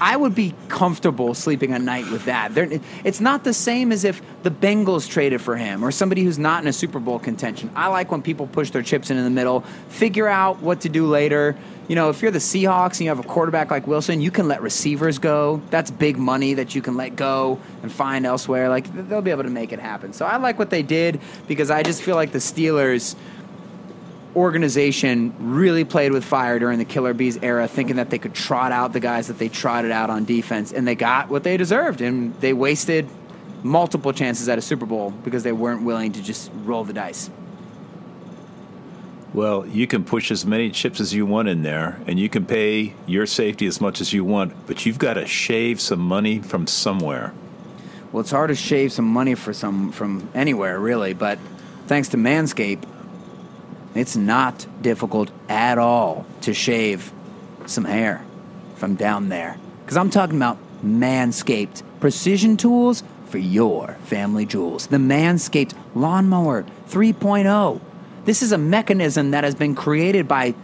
[0.00, 2.54] I would be comfortable sleeping a night with that.
[2.54, 6.38] They're, it's not the same as if the Bengals traded for him or somebody who's
[6.38, 7.70] not in a Super Bowl contention.
[7.74, 10.88] I like when people push their chips in in the middle, figure out what to
[10.88, 11.56] do later.
[11.88, 14.46] You know, if you're the Seahawks and you have a quarterback like Wilson, you can
[14.46, 15.62] let receivers go.
[15.70, 18.68] That's big money that you can let go and find elsewhere.
[18.68, 20.12] Like they'll be able to make it happen.
[20.12, 23.16] So I like what they did because I just feel like the Steelers
[24.36, 28.72] organization really played with fire during the Killer Bees era, thinking that they could trot
[28.72, 32.00] out the guys that they trotted out on defense, and they got what they deserved,
[32.00, 33.08] and they wasted
[33.62, 37.30] multiple chances at a Super Bowl because they weren't willing to just roll the dice.
[39.34, 42.46] Well, you can push as many chips as you want in there, and you can
[42.46, 46.38] pay your safety as much as you want, but you've got to shave some money
[46.38, 47.34] from somewhere.
[48.10, 51.38] Well, it's hard to shave some money for some from anywhere, really, but
[51.86, 52.84] thanks to Manscaped,
[53.94, 57.12] it's not difficult at all to shave
[57.66, 58.24] some hair
[58.76, 59.58] from down there.
[59.84, 64.86] Because I'm talking about Manscaped precision tools for your family jewels.
[64.86, 67.80] The Manscaped Lawnmower 3.0.
[68.24, 70.54] This is a mechanism that has been created by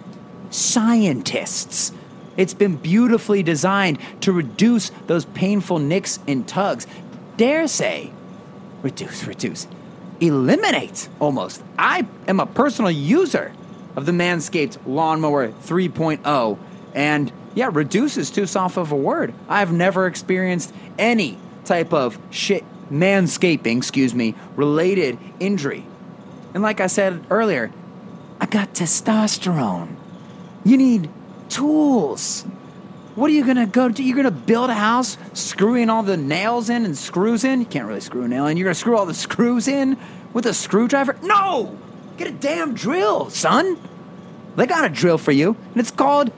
[0.50, 1.92] scientists.
[2.36, 6.86] It's been beautifully designed to reduce those painful nicks and tugs.
[7.36, 8.12] Dare say,
[8.82, 9.66] reduce, reduce,
[10.26, 11.62] eliminate almost.
[11.78, 13.52] I am a personal user
[13.96, 16.58] of the Manscaped Lawnmower 3.0,
[16.94, 19.34] and yeah, reduce is too soft of a word.
[19.48, 25.86] I've never experienced any type of shit, manscaping, excuse me, related injury.
[26.52, 27.72] And like I said earlier,
[28.40, 29.94] I got testosterone.
[30.64, 31.10] You need
[31.48, 32.44] tools.
[33.14, 34.02] What are you gonna go do?
[34.02, 37.60] You're gonna build a house screwing all the nails in and screws in?
[37.60, 38.56] You can't really screw a nail in.
[38.56, 39.96] You're gonna screw all the screws in
[40.32, 41.16] with a screwdriver?
[41.22, 41.78] No!
[42.16, 43.78] Get a damn drill, son!
[44.56, 46.32] They got a drill for you, and it's called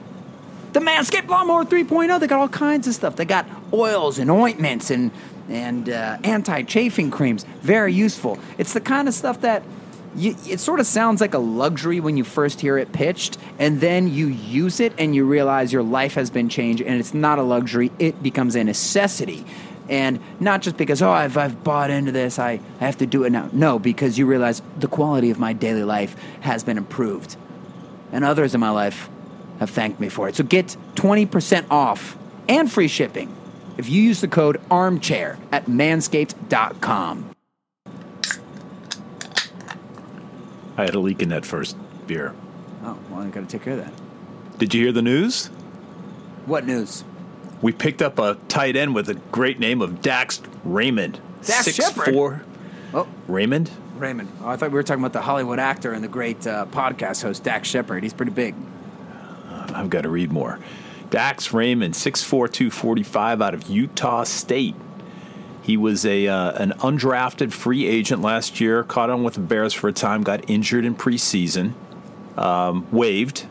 [0.73, 2.19] the Manscaped Lawnmower 3.0.
[2.19, 3.15] They got all kinds of stuff.
[3.15, 5.11] They got oils and ointments and
[5.49, 7.45] and uh, anti-chafing creams.
[7.61, 8.37] Very useful.
[8.57, 9.63] It's the kind of stuff that
[10.17, 13.79] you, it sort of sounds like a luxury when you first hear it pitched, and
[13.79, 17.39] then you use it and you realize your life has been changed, and it's not
[17.39, 17.91] a luxury.
[17.99, 19.45] It becomes a necessity.
[19.89, 23.23] And not just because, oh, I've, I've bought into this, I, I have to do
[23.23, 23.49] it now.
[23.53, 27.37] No, because you realize the quality of my daily life has been improved.
[28.11, 29.09] And others in my life
[29.59, 30.35] have thanked me for it.
[30.35, 32.17] So get 20% off
[32.49, 33.33] and free shipping
[33.77, 37.36] if you use the code armchair at manscaped.com.
[40.77, 41.75] I had a leak in that first
[42.05, 42.33] beer.
[42.83, 44.59] Oh, well, I got to take care of that.
[44.59, 45.47] Did you hear the news?
[46.45, 47.03] What news?
[47.61, 51.19] We picked up a tight end with a great name of Dax Raymond.
[51.43, 52.13] Dax Shepard?
[52.13, 52.43] 6'4".
[52.93, 53.71] Oh, Raymond?
[53.95, 54.31] Raymond.
[54.41, 57.23] Oh, I thought we were talking about the Hollywood actor and the great uh, podcast
[57.23, 58.03] host, Dax Shepard.
[58.03, 58.55] He's pretty big.
[59.49, 60.59] I've got to read more.
[61.09, 64.75] Dax Raymond, 6'4", 245 out of Utah State.
[65.67, 69.73] He was a uh, an undrafted free agent last year, caught on with the Bears
[69.73, 71.73] for a time, got injured in preseason,
[72.37, 73.45] um, waived,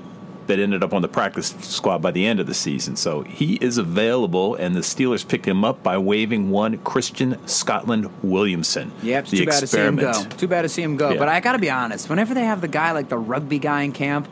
[0.47, 2.97] but ended up on the practice squad by the end of the season.
[2.97, 8.09] So he is available, and the Steelers picked him up by waiving one Christian Scotland
[8.23, 8.93] Williamson.
[9.03, 10.25] Yep, too bad to see him go.
[10.25, 11.11] Too bad to see him go.
[11.11, 11.19] Yeah.
[11.19, 13.83] But I got to be honest, whenever they have the guy like the rugby guy
[13.83, 14.27] in camp,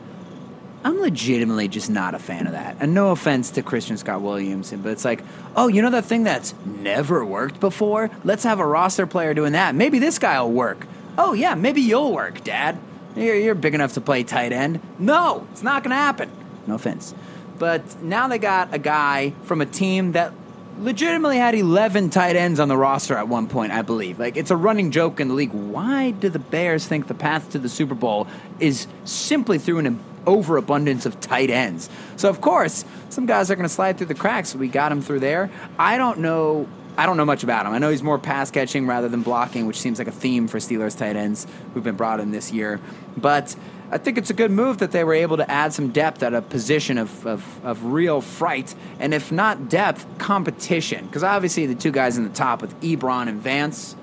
[0.85, 2.77] I'm legitimately just not a fan of that.
[2.79, 5.23] And no offense to Christian Scott Williamson, but it's like,
[5.55, 8.11] oh, you know that thing that's never worked before?
[8.23, 9.73] Let's have a roster player doing that.
[9.73, 10.85] Maybe this guy will work.
[11.17, 12.77] Oh, yeah, maybe you'll work, Dad.
[13.15, 14.79] You're, you're big enough to play tight end.
[14.99, 16.29] No, it's not going to happen.
[16.67, 17.15] No offense.
[17.57, 20.33] But now they got a guy from a team that
[20.77, 24.19] legitimately had 11 tight ends on the roster at one point, I believe.
[24.19, 25.53] Like, it's a running joke in the league.
[25.53, 28.27] Why do the Bears think the path to the Super Bowl
[28.59, 29.87] is simply through an
[30.27, 31.89] overabundance of tight ends?
[32.15, 34.55] So, of course, some guys are going to slide through the cracks.
[34.55, 35.49] We got him through there.
[35.77, 36.67] I don't know.
[36.97, 37.73] I don't know much about him.
[37.73, 40.59] I know he's more pass catching rather than blocking, which seems like a theme for
[40.59, 42.79] Steelers tight ends who've been brought in this year.
[43.17, 43.53] But
[43.91, 46.33] I think it's a good move that they were able to add some depth at
[46.33, 51.05] a position of, of, of real fright, and if not depth, competition.
[51.05, 53.95] Because obviously the two guys in the top with Ebron and Vance,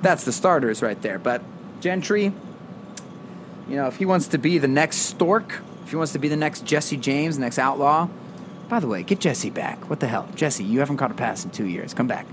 [0.00, 1.18] that's the starters right there.
[1.18, 1.42] But
[1.80, 2.32] Gentry,
[3.68, 6.28] you know, if he wants to be the next Stork, if he wants to be
[6.28, 8.08] the next Jesse James, the next Outlaw,
[8.68, 9.88] by the way, get Jesse back.
[9.90, 10.28] What the hell?
[10.34, 11.94] Jesse, you haven't caught a pass in two years.
[11.94, 12.26] Come back.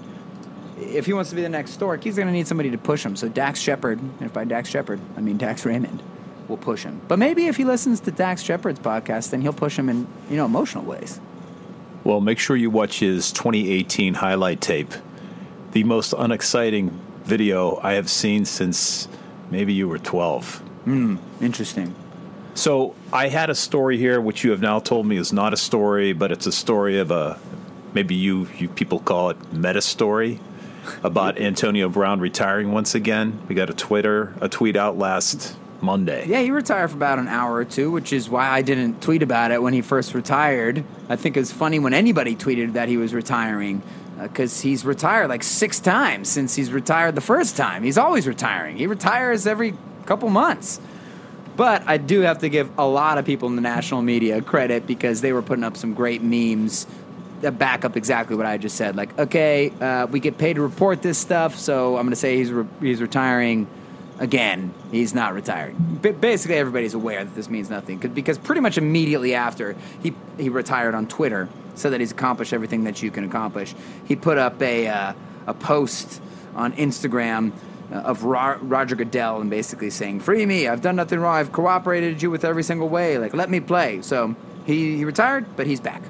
[0.78, 3.06] if he wants to be the next Stork, he's going to need somebody to push
[3.06, 3.16] him.
[3.16, 6.02] So Dax Shepard, and if by Dax Shepard, I mean Dax Raymond,
[6.48, 7.02] will push him.
[7.08, 10.38] But maybe if he listens to Dax Shepard's podcast, then he'll push him in, you
[10.38, 11.20] know, emotional ways.
[12.04, 14.92] Well, make sure you watch his 2018 highlight tape.
[15.72, 19.08] The most unexciting video I have seen since
[19.52, 20.64] maybe you were 12.
[20.86, 21.96] Hmm, interesting.
[22.54, 25.58] So I had a story here, which you have now told me is not a
[25.58, 27.40] story, but it's a story of a
[27.94, 30.40] maybe you you people call it meta story
[31.04, 33.40] about Antonio Brown retiring once again.
[33.48, 36.28] We got a Twitter a tweet out last Monday.
[36.28, 39.24] Yeah, he retired for about an hour or two, which is why I didn't tweet
[39.24, 40.84] about it when he first retired.
[41.10, 43.82] I think it was funny when anybody tweeted that he was retiring
[44.20, 47.84] uh, because he's retired like six times since he's retired the first time.
[47.84, 48.78] He's always retiring.
[48.78, 49.74] He retires every
[50.06, 50.80] couple months.
[51.56, 54.88] But I do have to give a lot of people in the national media credit
[54.88, 56.88] because they were putting up some great memes
[57.42, 58.96] that back up exactly what I just said.
[58.96, 62.38] Like, okay, uh, we get paid to report this stuff, so I'm going to say
[62.38, 63.68] he's re- he's retiring.
[64.20, 66.00] Again, he's not retiring.
[66.02, 70.50] B- basically, everybody's aware that this means nothing because pretty much immediately after he he
[70.50, 73.74] retired on Twitter, so that he's accomplished everything that you can accomplish.
[74.06, 75.14] He put up a uh,
[75.48, 76.22] a post
[76.56, 77.52] on Instagram
[77.92, 80.68] of Ro- Roger Goodell and basically saying, "Free me!
[80.68, 81.36] I've done nothing wrong.
[81.36, 83.18] I've cooperated you with every single way.
[83.18, 84.36] Like, let me play." So
[84.66, 86.02] he, he retired, but he's back.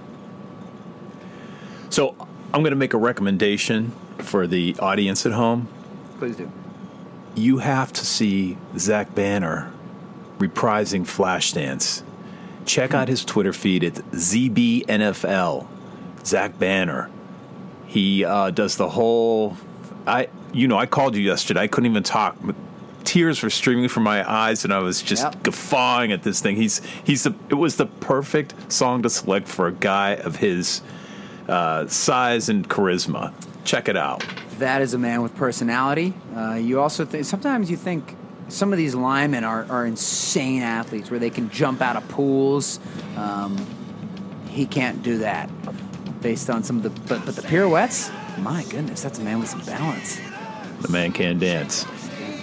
[1.89, 2.15] So
[2.53, 5.67] I'm going to make a recommendation for the audience at home.
[6.19, 6.51] Please do.
[7.35, 9.71] You have to see Zach Banner
[10.37, 12.03] reprising Flashdance.
[12.65, 13.83] Check out his Twitter feed.
[13.83, 15.67] It's ZBNFL.
[16.25, 17.09] Zach Banner.
[17.87, 19.57] He uh, does the whole.
[20.07, 21.61] I you know I called you yesterday.
[21.61, 22.37] I couldn't even talk.
[23.03, 25.43] Tears were streaming from my eyes, and I was just Yep.
[25.43, 26.55] guffawing at this thing.
[26.55, 27.33] He's he's the.
[27.49, 30.81] It was the perfect song to select for a guy of his
[31.47, 33.33] uh, size and charisma.
[33.63, 34.23] Check it out.
[34.59, 36.13] That is a man with personality.
[36.35, 38.15] Uh, you also think sometimes you think
[38.47, 42.79] some of these linemen are, are insane athletes where they can jump out of pools.
[43.17, 43.57] Um,
[44.49, 45.49] he can't do that
[46.21, 48.11] based on some of the but, but the pirouettes.
[48.39, 50.19] My goodness, that's a man with some balance.
[50.81, 51.83] The man can dance.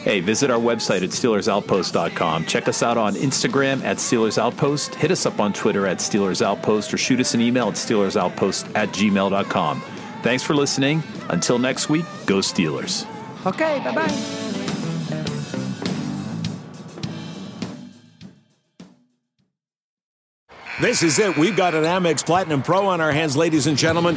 [0.03, 2.47] Hey, visit our website at SteelersOutpost.com.
[2.47, 4.95] Check us out on Instagram at Steelers Outpost.
[4.95, 8.75] Hit us up on Twitter at Steelers Outpost or shoot us an email at SteelersOutpost
[8.75, 9.83] at gmail.com.
[10.23, 11.03] Thanks for listening.
[11.29, 13.07] Until next week, go Steelers.
[13.45, 14.39] Okay, bye bye.
[20.81, 21.37] This is it.
[21.37, 24.17] We've got an Amex Platinum Pro on our hands, ladies and gentlemen.